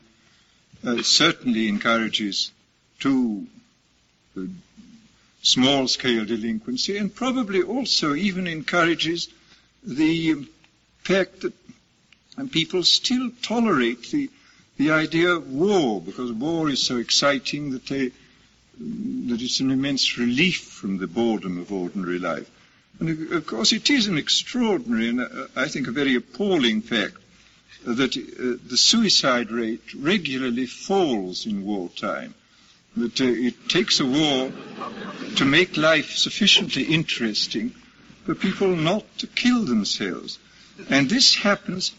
[0.84, 2.51] uh, certainly encourages
[2.99, 3.47] too
[4.38, 4.41] uh,
[5.43, 9.30] small-scale delinquency and probably also even encourages
[9.84, 10.47] the
[11.03, 11.53] fact that
[12.51, 14.30] people still tolerate the,
[14.78, 18.07] the idea of war because war is so exciting that, they,
[18.80, 22.49] that it's an immense relief from the boredom of ordinary life.
[22.99, 27.15] And of course it is an extraordinary and uh, I think a very appalling fact
[27.86, 32.34] that uh, the suicide rate regularly falls in wartime.
[32.97, 34.51] That uh, it takes a war
[35.38, 37.74] to make life sufficiently interesting
[38.26, 40.38] for people not to kill themselves.
[40.89, 41.91] And this happens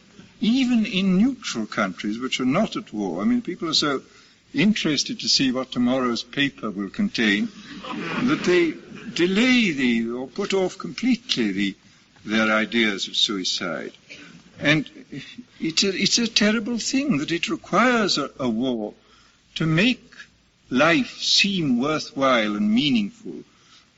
[0.43, 3.23] even in neutral countries which are not at war.
[3.23, 4.03] I mean, people are so
[4.53, 7.49] interested to see what tomorrow's paper will contain
[8.25, 8.75] that they
[9.15, 11.77] delay the, or put off completely the,
[12.25, 13.93] their ideas of suicide.
[14.59, 14.91] And
[15.61, 18.95] it's a, it's a terrible thing that it requires a, a war
[19.55, 20.03] to make
[20.71, 23.45] life seem worthwhile and meaningful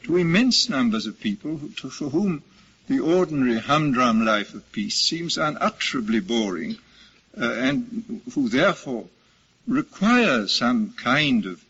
[0.02, 2.42] to immense numbers of people who, to, for whom
[2.88, 6.76] the ordinary humdrum life of peace seems unutterably boring
[7.40, 9.06] uh, and who therefore
[9.66, 11.64] require some kind of,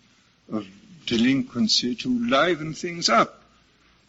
[0.52, 0.66] of
[1.06, 3.42] delinquency to liven things up.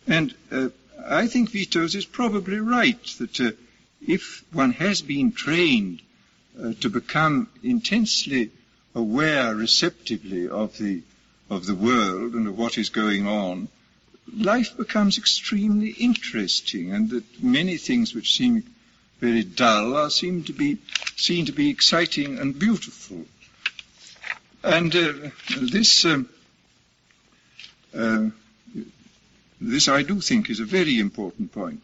[0.07, 0.69] And uh,
[1.05, 3.51] I think Vittoz is probably right that uh,
[4.07, 6.01] if one has been trained
[6.61, 8.51] uh, to become intensely
[8.93, 11.01] aware receptively of the
[11.49, 13.67] of the world and of what is going on,
[14.33, 18.63] life becomes extremely interesting, and that many things which seem
[19.19, 20.77] very dull are seem to be
[21.15, 23.25] seen to be exciting and beautiful.
[24.63, 25.13] And uh,
[25.61, 26.27] this um,
[27.95, 28.29] uh,
[29.61, 31.81] this I do think is a very important point.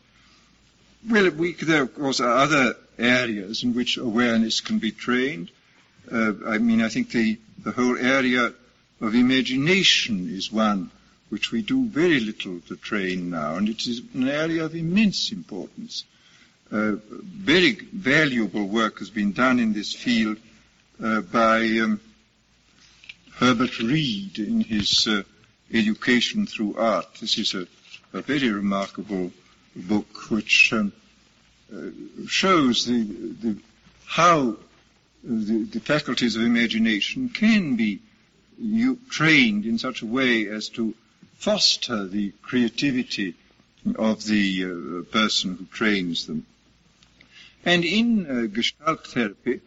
[1.10, 5.50] Well, we, there of course are other areas in which awareness can be trained.
[6.12, 8.54] Uh, I mean, I think the, the whole area
[9.00, 10.92] of imagination is one
[11.32, 15.32] which we do very little to train now, and it is an area of immense
[15.32, 16.04] importance.
[16.70, 20.36] Uh, very valuable work has been done in this field
[21.02, 22.02] uh, by um,
[23.36, 25.24] Herbert Read in his uh,
[25.74, 27.08] Education Through Art.
[27.22, 27.66] This is a,
[28.12, 29.32] a very remarkable
[29.74, 30.92] book which um,
[31.74, 31.92] uh,
[32.28, 33.58] shows the, the,
[34.06, 34.58] how
[35.24, 38.02] the, the, faculties of imagination can be
[39.10, 40.94] trained in such a way as to
[41.42, 43.34] foster the creativity
[43.96, 46.46] of the uh, person who trains them.
[47.66, 49.60] And in uh, Gestalt therapy,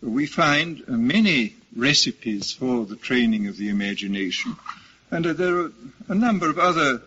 [0.00, 4.54] we find many recipes for the training of the imagination.
[5.10, 5.72] And uh, there are
[6.08, 7.02] a number of other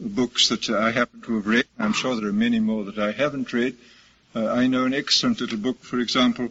[0.00, 1.66] books that I happen to have read.
[1.78, 3.76] I'm sure there are many more that I haven't read.
[4.34, 6.48] Uh, I know an excellent little book, for example,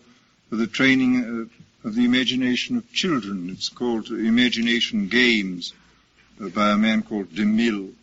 [0.49, 1.49] for the training
[1.83, 3.49] uh, of the imagination of children.
[3.49, 5.73] It's called Imagination Games
[6.39, 7.93] by a man called DeMille,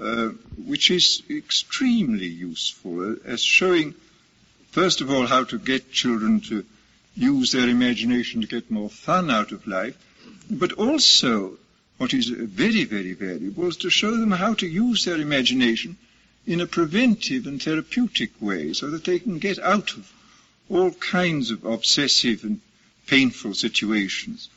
[0.00, 0.28] uh,
[0.66, 3.94] which is extremely useful uh, as showing,
[4.70, 6.64] first of all, how to get children to
[7.16, 9.96] use their imagination to get more fun out of life,
[10.50, 11.56] but also
[11.98, 15.96] what is very, very valuable is to show them how to use their imagination
[16.46, 20.12] in a preventive and therapeutic way so that they can get out of
[20.68, 22.60] all kinds of obsessive and
[23.06, 24.48] painful situations.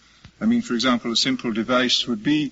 [0.42, 2.52] I mean, for example, a simple device would be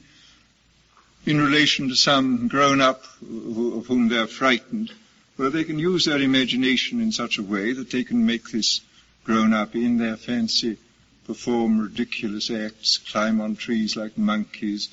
[1.25, 4.91] in relation to some grown up of whom they're frightened,
[5.37, 8.81] where they can use their imagination in such a way that they can make this
[9.23, 10.77] grown up in their fancy
[11.25, 14.89] perform ridiculous acts, climb on trees like monkeys.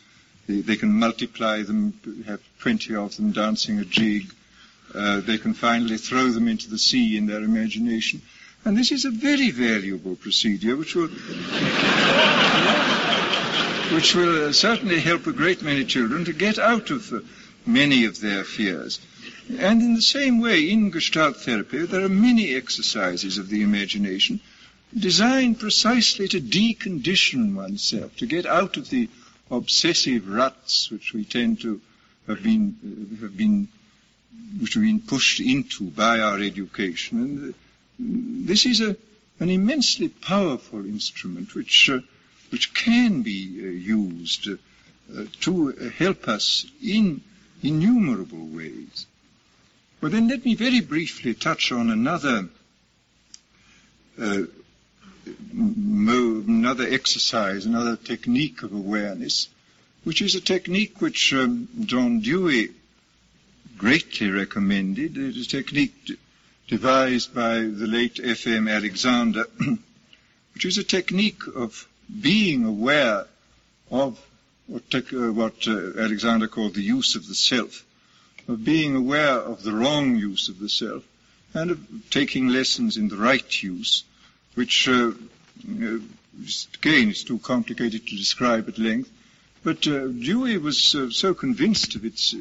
[0.46, 4.32] They, they can multiply them, have 20 of them dancing a jig.
[4.94, 8.22] Uh, they can finally throw them into the sea in their imagination.
[8.64, 11.08] And this is a very valuable procedure which will
[13.92, 17.20] which will uh, certainly help a great many children to get out of uh,
[17.66, 18.98] many of their fears.
[19.58, 24.40] And in the same way, in Gestalt therapy, there are many exercises of the imagination
[24.96, 29.08] designed precisely to decondition oneself, to get out of the
[29.50, 31.80] obsessive ruts which we tend to
[32.26, 32.76] have been,
[33.20, 33.68] have been,
[34.60, 37.54] which have been pushed into by our education.
[37.98, 38.96] And this is a,
[39.40, 42.00] an immensely powerful instrument which uh,
[42.52, 47.22] which can be uh, used uh, to help us in
[47.62, 49.06] innumerable ways.
[50.00, 52.48] Well, then let me very briefly touch on another
[54.20, 54.42] uh,
[55.54, 59.48] another exercise, another technique of awareness,
[60.04, 62.68] which is a technique which um, John Dewey
[63.78, 65.16] greatly recommended.
[65.16, 66.16] It is a technique d-
[66.68, 68.68] devised by the late F.M.
[68.68, 69.46] Alexander,
[70.54, 71.88] which is a technique of
[72.20, 73.26] being aware
[73.90, 74.18] of
[74.66, 77.84] what, uh, what uh, Alexander called the use of the self,
[78.48, 81.04] of being aware of the wrong use of the self,
[81.54, 84.04] and of taking lessons in the right use,
[84.54, 85.98] which, uh, uh,
[86.74, 89.10] again, is too complicated to describe at length.
[89.62, 92.38] But uh, Dewey was uh, so convinced of its uh,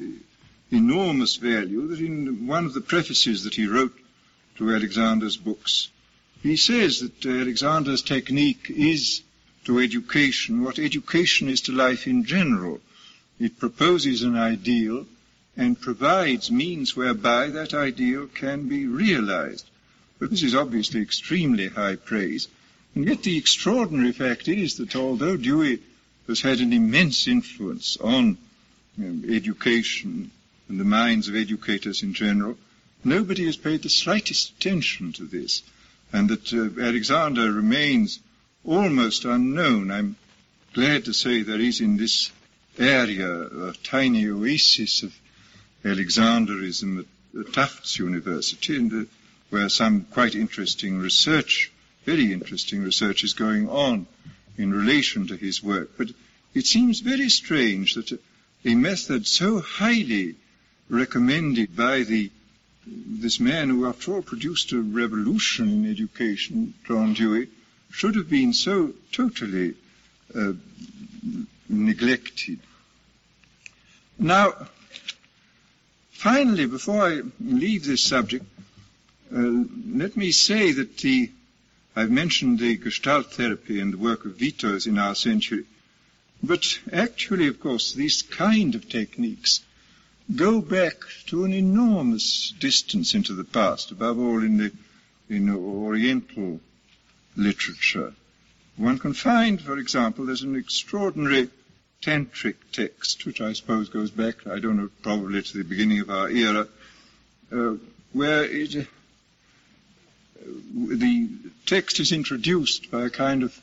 [0.71, 3.95] enormous value that in one of the prefaces that he wrote
[4.55, 5.89] to Alexander's books,
[6.41, 9.21] he says that Alexander's technique is
[9.65, 12.79] to education what education is to life in general.
[13.39, 15.05] It proposes an ideal
[15.57, 19.65] and provides means whereby that ideal can be realized.
[20.19, 22.47] But this is obviously extremely high praise.
[22.95, 25.79] And yet the extraordinary fact is that although Dewey
[26.27, 28.37] has had an immense influence on
[28.99, 30.31] education
[30.69, 32.57] and the minds of educators in general,
[33.03, 35.63] nobody has paid the slightest attention to this.
[36.13, 38.19] And that uh, Alexander remains
[38.63, 39.91] almost unknown.
[39.91, 40.15] I'm
[40.73, 42.31] glad to say there is in this
[42.77, 45.13] area a tiny oasis of
[45.83, 49.05] Alexanderism at, Tufts University, and uh,
[49.49, 51.71] where some quite interesting research,
[52.05, 54.05] very interesting research, is going on
[54.57, 55.91] in relation to his work.
[55.97, 56.09] But
[56.53, 58.19] it seems very strange that a,
[58.65, 60.35] a method so highly
[60.89, 62.29] recommended by the
[62.85, 67.47] this man who, after all, produced a revolution in education, John Dewey,
[67.91, 69.75] should have been so totally
[70.33, 70.53] uh,
[71.69, 72.59] neglected.
[74.17, 74.53] Now,
[76.11, 78.45] finally, before I leave this subject,
[79.33, 81.31] uh, let me say that the,
[81.95, 85.65] I've mentioned the Gestalt therapy and the work of Vittoz in our century,
[86.43, 89.61] but actually, of course, these kind of techniques
[90.35, 90.95] go back
[91.27, 94.71] to an enormous distance into the past, above all in the
[95.29, 96.59] in Oriental
[97.35, 98.13] literature.
[98.77, 101.49] One can find, for example, there's an extraordinary
[102.01, 106.09] tantric text, which I suppose goes back, I don't know, probably to the beginning of
[106.09, 106.67] our era,
[107.51, 107.75] uh,
[108.13, 108.83] where it, uh,
[110.73, 111.29] the
[111.65, 113.59] text is introduced by a kind of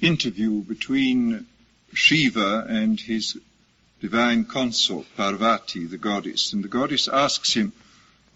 [0.00, 1.46] interview between
[1.94, 3.38] Shiva and his
[4.00, 6.52] divine consort, Parvati, the goddess.
[6.52, 7.72] And the goddess asks him,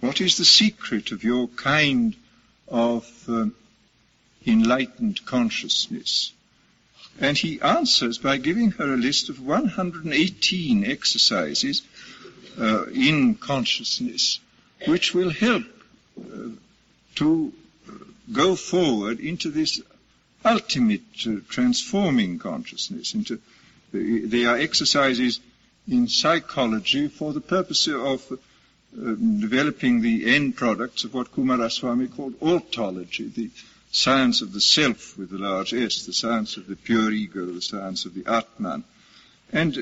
[0.01, 2.17] what is the secret of your kind
[2.69, 3.55] of um,
[4.47, 6.33] enlightened consciousness?
[7.21, 11.83] And he answers by giving her a list of 118 exercises
[12.59, 14.41] uh, in consciousness,
[14.87, 15.65] which will help
[16.19, 16.49] uh,
[17.17, 17.53] to
[18.33, 19.81] go forward into this
[20.45, 23.15] ultimate uh, transforming consciousness.
[23.15, 23.41] Into
[23.93, 25.41] they are exercises
[25.89, 28.37] in psychology for the purpose of uh,
[28.95, 33.51] developing the end products of what Coomaraswamy called ontology, the
[33.91, 37.63] science of the self with a large S, the science of the pure ego, the
[37.63, 38.85] science of the Atman.
[39.53, 39.81] And uh,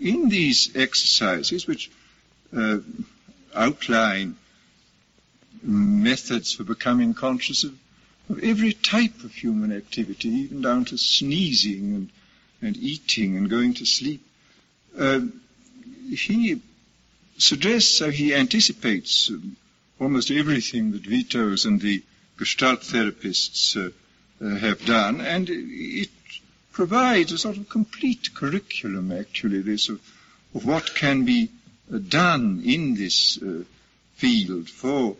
[0.00, 1.90] in these exercises, which
[2.56, 2.78] uh,
[3.54, 4.36] outline
[5.62, 7.78] methods for becoming conscious of,
[8.28, 12.10] of, every type of human activity, even down to sneezing and,
[12.62, 14.24] and eating and going to sleep,
[14.98, 15.20] uh,
[16.08, 16.60] he
[17.38, 19.56] suggests, so he anticipates um,
[20.00, 22.02] almost everything that Vittoz and the
[22.40, 23.90] Gestalt therapists uh,
[24.42, 26.08] uh, have done, and it
[26.72, 30.00] provides a sort of complete curriculum, actually, this of,
[30.54, 31.50] of what can be
[31.92, 33.38] uh, done in this
[34.14, 35.16] field for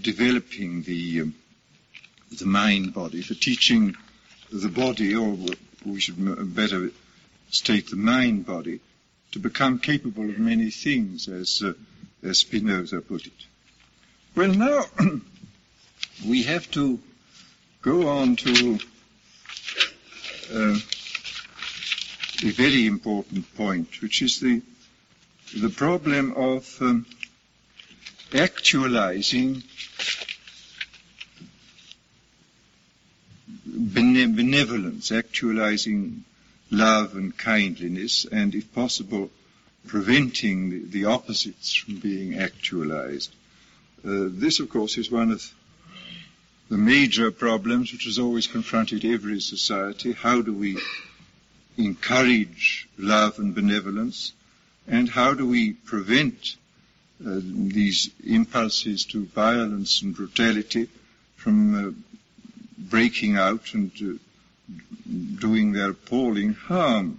[0.00, 1.34] developing the um,
[2.38, 3.96] the mind body, for teaching
[4.52, 5.36] the body, or
[5.84, 6.90] we should better
[7.50, 8.78] state the mind body,
[9.32, 11.72] to become capable of many things, as, uh,
[12.22, 13.32] as Spinoza put it.
[14.36, 14.84] Well, now
[16.26, 16.98] we have to
[17.82, 18.78] go on to
[20.52, 20.78] uh,
[22.44, 24.62] a very important point, which is the
[25.60, 27.04] the problem of um,
[28.34, 29.62] actualizing
[33.66, 36.24] benevolence, actualizing
[36.70, 39.30] love and kindliness, and if possible,
[39.86, 43.34] preventing the, the opposites from being actualized.
[44.04, 45.52] Uh, this, of course, is one of
[46.68, 50.12] the major problems which has always confronted every society.
[50.12, 50.78] How do we
[51.76, 54.32] encourage love and benevolence,
[54.86, 56.56] and how do we prevent
[57.24, 60.88] uh, these impulses to violence and brutality
[61.36, 61.90] from uh,
[62.78, 64.18] breaking out and uh,
[65.40, 67.18] doing their appalling harm.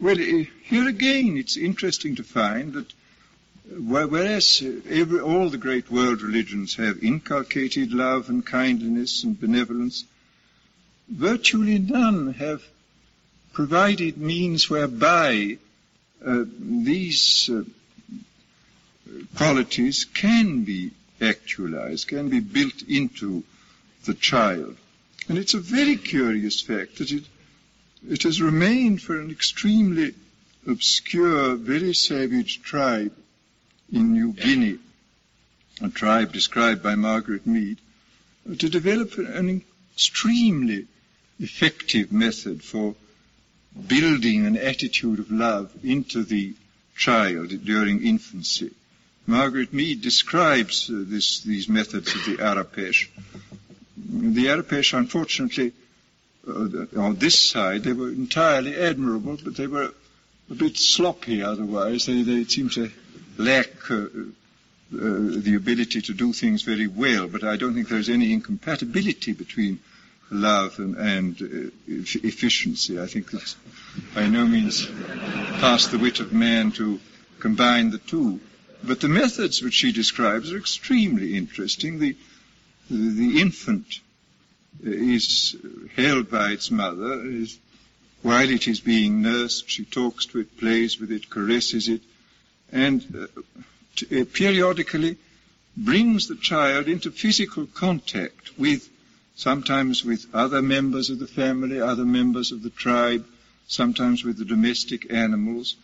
[0.00, 2.92] Well, here again, it's interesting to find that
[3.70, 10.04] whereas every, all the great world religions have inculcated love and kindliness and benevolence,
[11.08, 12.62] virtually none have
[13.52, 15.56] provided means whereby
[16.24, 17.62] uh, these uh,
[19.36, 20.90] qualities can be
[21.20, 23.44] actualized, can be built into
[24.04, 24.76] the child.
[25.28, 27.24] And it's a very curious fact that it,
[28.08, 30.14] it has remained for an extremely
[30.66, 33.12] obscure, very savage tribe
[33.92, 34.78] in New Guinea,
[35.82, 37.78] a tribe described by Margaret Mead,
[38.58, 39.62] to develop an
[39.94, 40.86] extremely
[41.40, 42.94] effective method for
[43.86, 46.54] building an attitude of love into the
[46.96, 48.70] child during infancy.
[49.26, 53.08] Margaret Mead describes uh, this, these methods of the Arapesh.
[53.96, 55.72] The Arapesh, unfortunately,
[56.46, 59.92] uh, on this side, they were entirely admirable, but they were
[60.50, 62.04] a bit sloppy otherwise.
[62.04, 62.90] They, they seem to
[63.38, 64.06] lack uh, uh,
[64.92, 69.80] the ability to do things very well, but I don't think there's any incompatibility between
[70.30, 73.00] love and, and uh, efficiency.
[73.00, 73.56] I think it's
[74.14, 74.86] by no means
[75.60, 77.00] past the wit of man to
[77.40, 78.40] combine the two.
[78.82, 81.98] But the methods which she describes are extremely interesting.
[81.98, 82.16] The,
[82.90, 84.00] the infant
[84.82, 85.56] is
[85.96, 87.24] held by its mother.
[87.24, 87.58] Is,
[88.22, 92.02] while it is being nursed, she talks to it, plays with it, caresses it,
[92.74, 93.28] and
[94.12, 95.16] uh, periodically
[95.76, 98.88] brings the child into physical contact with,
[99.36, 103.24] sometimes with other members of the family, other members of the tribe,
[103.68, 105.76] sometimes with the domestic animals,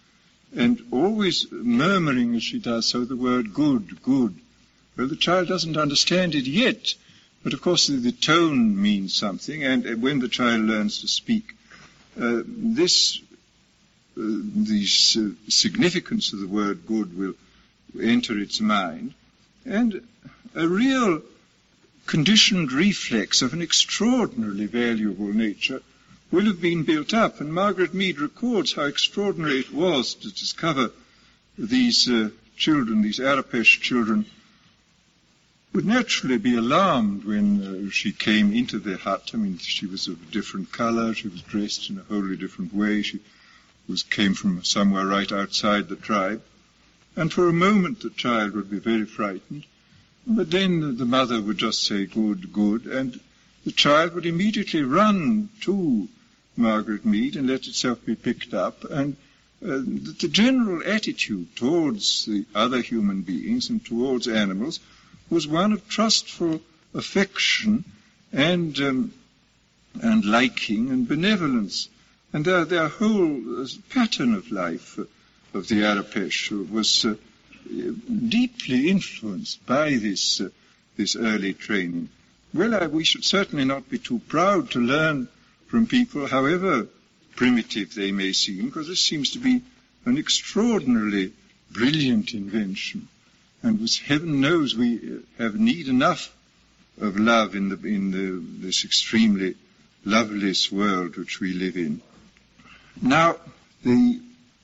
[0.55, 4.35] and always murmuring as she does so the word good, good.
[4.97, 6.95] Well, the child doesn't understand it yet,
[7.45, 11.55] but of course the, the tone means something, and when the child learns to speak,
[12.21, 13.21] uh, this,
[14.17, 17.35] the uh, significance of the word good will
[18.01, 19.15] enter its mind,
[19.65, 20.07] and
[20.55, 21.23] a real
[22.07, 25.81] conditioned reflex of an extraordinarily valuable nature
[26.31, 27.41] will have been built up.
[27.41, 30.91] And Margaret Mead records how extraordinary it was to discover
[31.59, 34.27] these uh, children, these Arapesh children,
[35.73, 39.31] would naturally be alarmed when uh, she came into their hut.
[39.33, 42.75] I mean, she was of a different color, she was dressed in a wholly different
[42.75, 43.21] way, she
[43.91, 46.43] was came from somewhere right outside the tribe.
[47.17, 49.65] And for a moment the child would be very frightened.
[50.27, 53.19] But then the mother would just say, good, good, and
[53.65, 56.09] the child would immediately run to
[56.57, 58.85] Margaret Mead and let itself be picked up.
[58.85, 59.17] And
[59.63, 59.83] uh,
[60.21, 64.81] the general attitude towards the other human beings and towards animals
[65.29, 66.61] was one of trustful
[66.95, 67.85] affection
[68.33, 69.13] and um,
[70.01, 71.89] and liking and benevolence.
[72.33, 74.99] And their, their whole uh, pattern of life
[75.53, 77.15] of the Arapesh was uh,
[78.29, 80.49] deeply influenced by this uh,
[80.97, 82.09] this early training.
[82.53, 85.29] Well, I, we should certainly not be too proud to learn
[85.69, 86.89] from people, however
[87.37, 89.63] primitive they may seem, because this seems to be
[90.05, 91.33] an extraordinarily
[91.71, 93.09] brilliant invention.
[93.63, 96.35] And with heaven knows we have need enough
[97.01, 99.55] of love in, the, in the, this extremely
[100.05, 102.03] loveless world which we live in.
[103.01, 103.37] Now,
[103.85, 104.21] the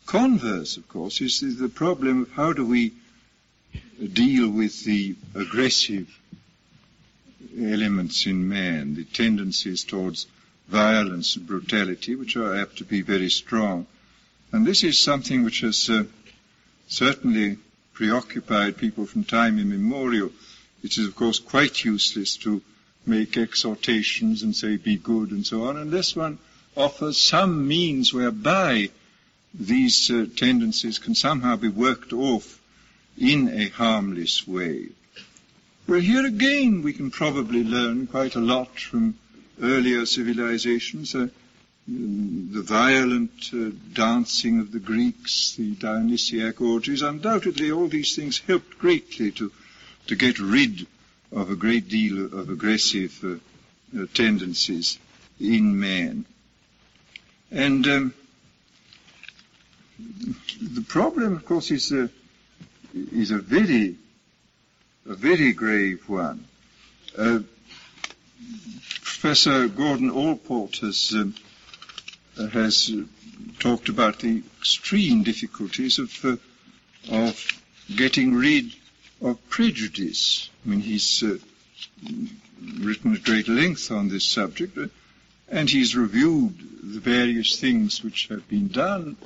[0.06, 2.92] converse, of course, is the problem of how do we
[4.12, 6.08] deal with the aggressive
[7.58, 10.26] elements in man, the tendencies towards
[10.68, 13.86] violence and brutality, which are apt to be very strong.
[14.52, 16.04] And this is something which has uh,
[16.88, 17.58] certainly
[17.94, 20.30] preoccupied people from time immemorial.
[20.82, 22.62] It is, of course, quite useless to
[23.06, 26.38] make exhortations and say, be good and so on, unless one
[26.76, 28.90] offers some means whereby
[29.54, 32.60] these uh, tendencies can somehow be worked off
[33.16, 34.88] in a harmless way.
[35.88, 39.14] Well, here again we can probably learn quite a lot from
[39.62, 41.28] earlier civilizations, uh,
[41.88, 48.78] the violent uh, dancing of the Greeks, the Dionysiac orgies, undoubtedly all these things helped
[48.78, 49.52] greatly to,
[50.08, 50.86] to get rid
[51.32, 54.98] of a great deal of aggressive uh, uh tendencies
[55.40, 56.24] in man.
[57.50, 58.14] And um,
[60.60, 62.10] the problem, of course, is a,
[62.94, 63.96] is a very,
[65.08, 66.44] a very grave one.
[67.16, 67.40] Uh,
[69.02, 71.34] Professor Gordon Allport has um,
[72.52, 72.92] has
[73.58, 76.36] talked about the extreme difficulties of, uh,
[77.10, 77.62] of
[77.94, 78.72] getting rid
[79.22, 80.50] of prejudice.
[80.64, 81.38] I mean, he's uh,
[82.80, 84.76] written at great length on this subject,
[85.48, 89.16] and he's reviewed the various things which have been done,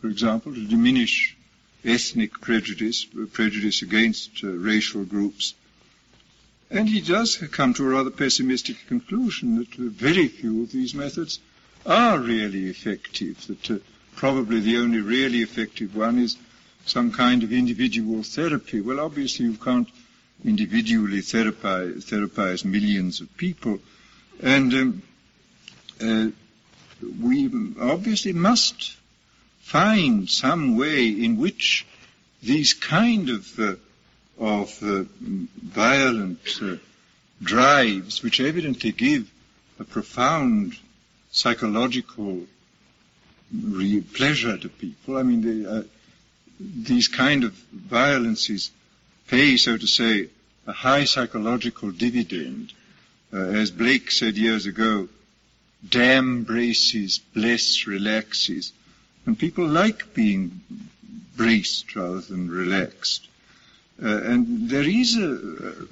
[0.00, 1.36] for example, to diminish
[1.84, 5.54] ethnic prejudice, prejudice against uh, racial groups.
[6.70, 10.94] And he does come to a rather pessimistic conclusion that uh, very few of these
[10.94, 11.38] methods
[11.84, 13.78] are really effective, that uh,
[14.16, 16.36] probably the only really effective one is
[16.86, 18.80] some kind of individual therapy.
[18.80, 19.88] Well, obviously you can't
[20.44, 23.78] individually therapize, therapize millions of people.
[24.42, 25.02] And um,
[26.00, 26.28] uh,
[27.22, 28.96] we obviously must
[29.60, 31.86] find some way in which
[32.42, 33.74] these kind of uh,
[34.38, 36.76] of uh, violent uh,
[37.42, 39.30] drives, which evidently give
[39.78, 40.76] a profound
[41.32, 42.42] psychological
[43.52, 45.16] re- pleasure to people.
[45.16, 45.82] I mean, they, uh,
[46.60, 48.70] these kind of violences
[49.28, 50.28] pay, so to say,
[50.66, 52.72] a high psychological dividend.
[53.32, 55.08] Uh, as Blake said years ago,
[55.88, 58.72] damn braces, bless relaxes.
[59.24, 60.60] And people like being
[61.36, 63.28] braced rather than relaxed.
[64.02, 65.30] Uh, and there is a,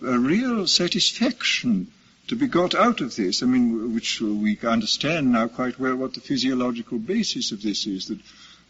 [0.06, 1.86] a, real satisfaction
[2.28, 3.42] to be got out of this.
[3.42, 8.08] I mean, which we understand now quite well what the physiological basis of this is,
[8.08, 8.18] that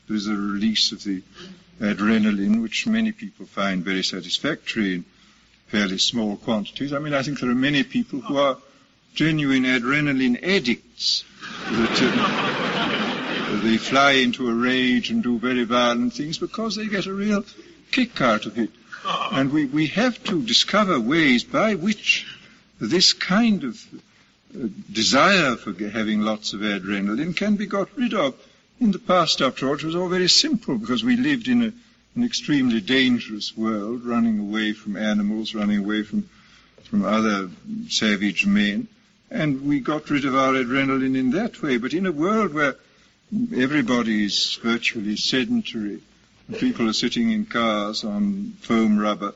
[0.07, 1.23] there is a release of the
[1.81, 5.05] adrenaline, which many people find very satisfactory in
[5.67, 6.93] fairly small quantities.
[6.93, 8.59] I mean, I think there are many people who are
[9.15, 11.25] genuine adrenaline addicts
[11.71, 17.07] that uh, they fly into a rage and do very violent things because they get
[17.07, 17.45] a real
[17.93, 18.71] kick out of it.
[19.33, 22.27] And we, we have to discover ways by which
[22.81, 23.81] this kind of
[24.55, 28.35] uh, desire for having lots of adrenaline can be got rid of.
[28.81, 31.73] In the past, after all, it was all very simple because we lived in a,
[32.17, 36.29] an extremely dangerous world, running away from animals, running away from,
[36.85, 37.49] from other
[37.89, 38.89] savage men.
[39.35, 41.77] And we got rid of our adrenaline in that way.
[41.77, 42.77] But in a world where
[43.53, 46.01] everybody is virtually sedentary,
[46.59, 49.35] people are sitting in cars on foam rubber,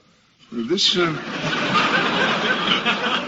[0.53, 1.17] this um,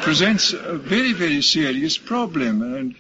[0.02, 2.62] presents a very, very serious problem.
[2.62, 2.94] And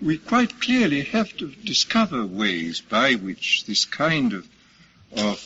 [0.00, 4.46] we quite clearly have to discover ways by which this kind of,
[5.16, 5.44] of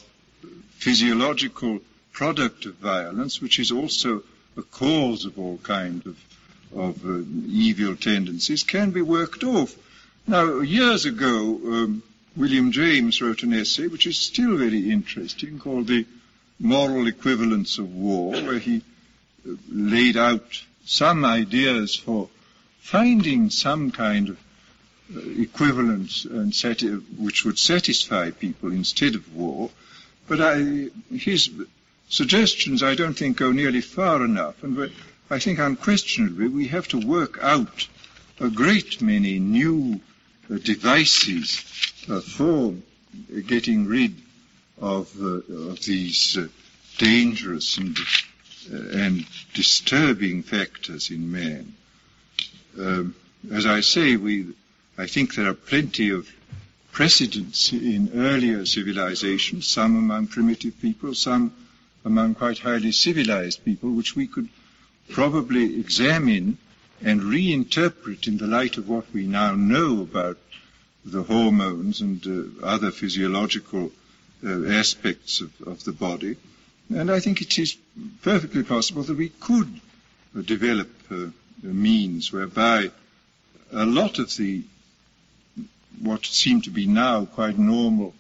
[0.72, 1.80] physiological
[2.12, 4.22] product of violence, which is also
[4.58, 6.18] a cause of all kinds of
[6.74, 9.74] of uh, evil tendencies can be worked off.
[10.26, 12.02] Now, years ago, um,
[12.36, 16.06] William James wrote an essay which is still very interesting called The
[16.58, 18.82] Moral Equivalence of War, where he
[19.48, 22.28] uh, laid out some ideas for
[22.80, 24.38] finding some kind of
[25.16, 29.70] uh, equivalence and sati- which would satisfy people instead of war.
[30.28, 31.50] But I, his
[32.08, 34.62] suggestions, I don't think, go nearly far enough.
[34.62, 34.76] And
[35.32, 37.86] I think unquestionably we have to work out
[38.40, 40.00] a great many new
[40.50, 41.64] uh, devices
[42.08, 42.74] uh, for
[43.46, 44.16] getting rid
[44.80, 46.48] of, uh, of these uh,
[46.98, 47.96] dangerous and,
[48.72, 49.24] uh, and,
[49.54, 51.74] disturbing factors in man.
[52.76, 53.14] Um,
[53.52, 54.48] as I say, we,
[54.98, 56.28] I think there are plenty of
[56.90, 61.52] precedents in earlier civilizations, some among primitive people, some
[62.04, 64.48] among quite highly civilized people, which we could
[65.10, 66.58] probably examine
[67.02, 70.38] and reinterpret in the light of what we now know about
[71.04, 73.90] the hormones and uh, other physiological
[74.44, 76.36] uh, aspects of, of, the body.
[76.94, 77.76] And I think it is
[78.22, 79.80] perfectly possible that we could
[80.36, 81.26] uh, develop uh,
[81.62, 82.90] means whereby
[83.72, 84.62] a lot of the
[86.00, 88.14] what seem to be now quite normal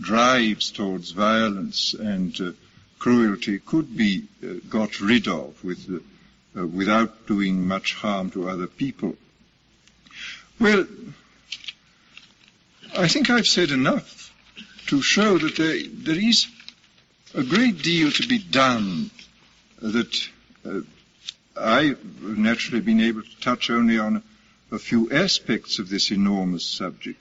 [0.00, 2.52] drives towards violence and uh,
[2.98, 6.02] cruelty could be uh, got rid of with
[6.56, 9.16] uh, without doing much harm to other people.
[10.60, 10.86] Well,
[12.96, 14.32] I think I've said enough
[14.88, 16.46] to show that there, there is
[17.34, 19.10] a great deal to be done
[19.80, 20.28] that
[20.66, 20.80] uh,
[21.56, 24.22] I've naturally been able to touch only on
[24.70, 27.18] a few aspects of this enormous subject.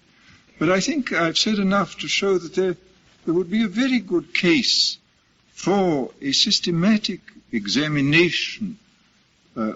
[0.59, 2.75] But I think I've said enough to show that there,
[3.25, 4.97] there would be a very good case
[5.53, 7.21] for a systematic
[7.51, 8.77] examination
[9.55, 9.73] uh,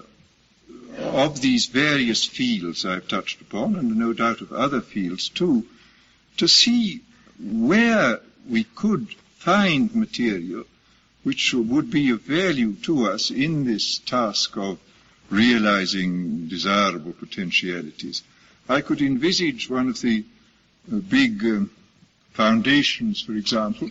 [0.98, 5.66] of these various fields I've touched upon, and no doubt of other fields too,
[6.38, 7.02] to see
[7.40, 10.66] where we could find material
[11.24, 14.78] which would be of value to us in this task of
[15.32, 18.22] realizing desirable potentialities.
[18.70, 20.24] I could envisage one of the
[21.10, 21.72] big um,
[22.34, 23.90] foundations, for example,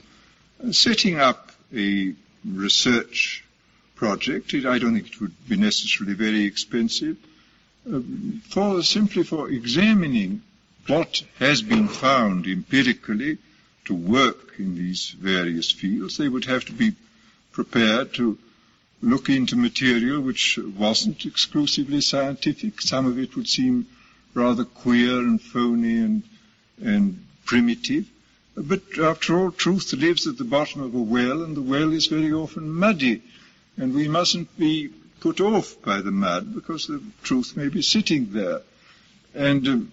[0.64, 2.14] uh, setting up a
[2.44, 3.43] research
[3.94, 4.54] project.
[4.54, 7.16] I don't think it would be necessarily very expensive.
[7.90, 8.00] Uh,
[8.48, 10.42] for simply for examining
[10.86, 13.38] what has been found empirically
[13.86, 16.94] to work in these various fields, they would have to be
[17.52, 18.38] prepared to
[19.02, 22.80] look into material which wasn't exclusively scientific.
[22.80, 23.86] Some of it would seem
[24.32, 26.22] rather queer and phony and,
[26.82, 28.06] and primitive.
[28.56, 32.06] But after all, truth lives at the bottom of a well, and the well is
[32.06, 33.22] very often muddy.
[33.76, 38.32] And we mustn't be put off by the mud because the truth may be sitting
[38.32, 38.60] there.
[39.34, 39.90] And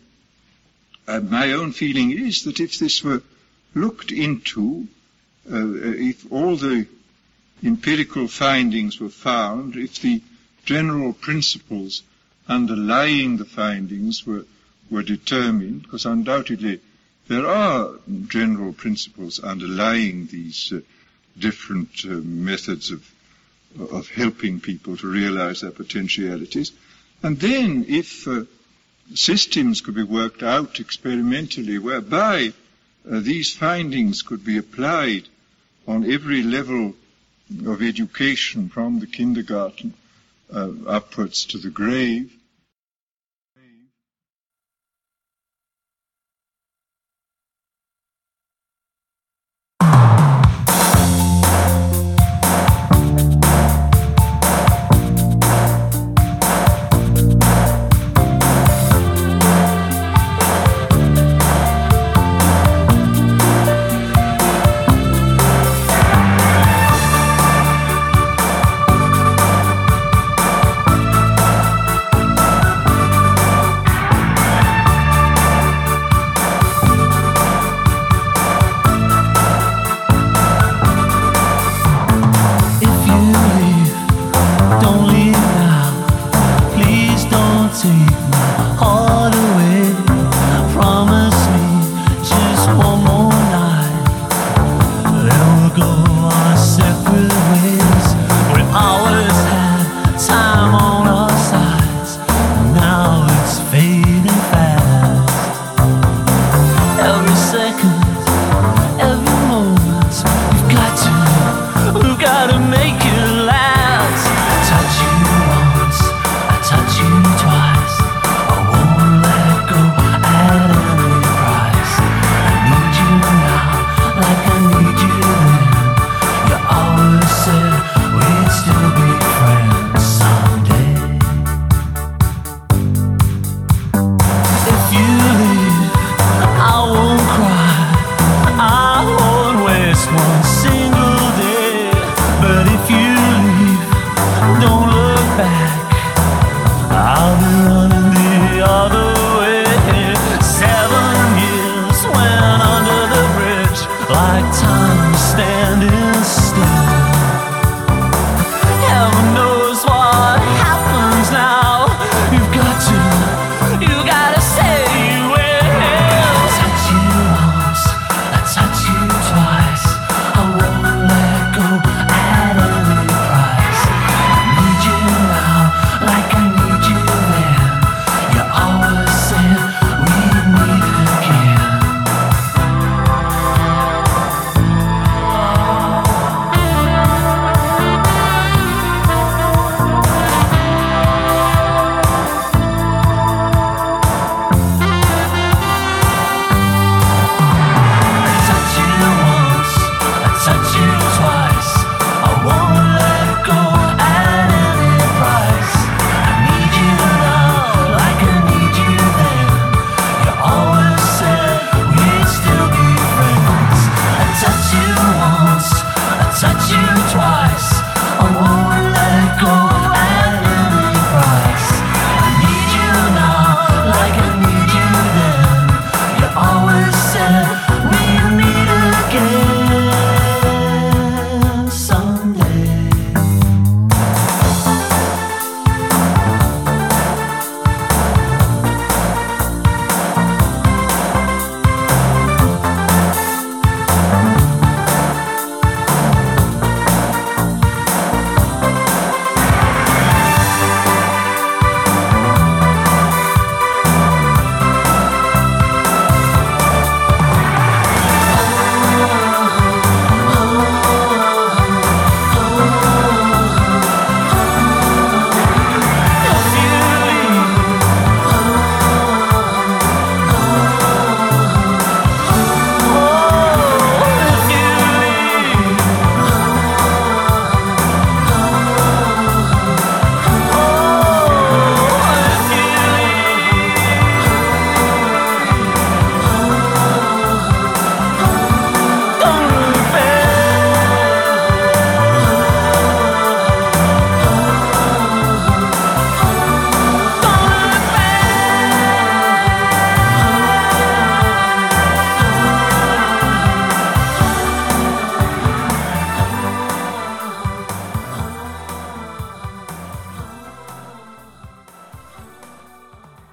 [1.08, 3.24] uh, my own feeling is that if this were
[3.74, 4.88] looked into,
[5.52, 6.86] uh, if all the
[7.64, 10.22] empirical findings were found, if the
[10.66, 12.04] general principles
[12.48, 14.46] underlying the findings were,
[14.90, 16.80] were determined, because undoubtedly
[17.28, 17.92] there are
[18.28, 20.82] general principles underlying these uh,
[21.38, 23.10] different uh, methods of,
[23.80, 26.72] of helping people to realize their potentialities.
[27.24, 28.44] And then if uh,
[29.14, 32.54] systems could be worked out experimentally whereby
[33.10, 35.28] uh, these findings could be applied
[35.88, 36.96] on every level
[37.66, 39.94] of education from the kindergarten
[40.54, 42.32] uh, upwards to the grave,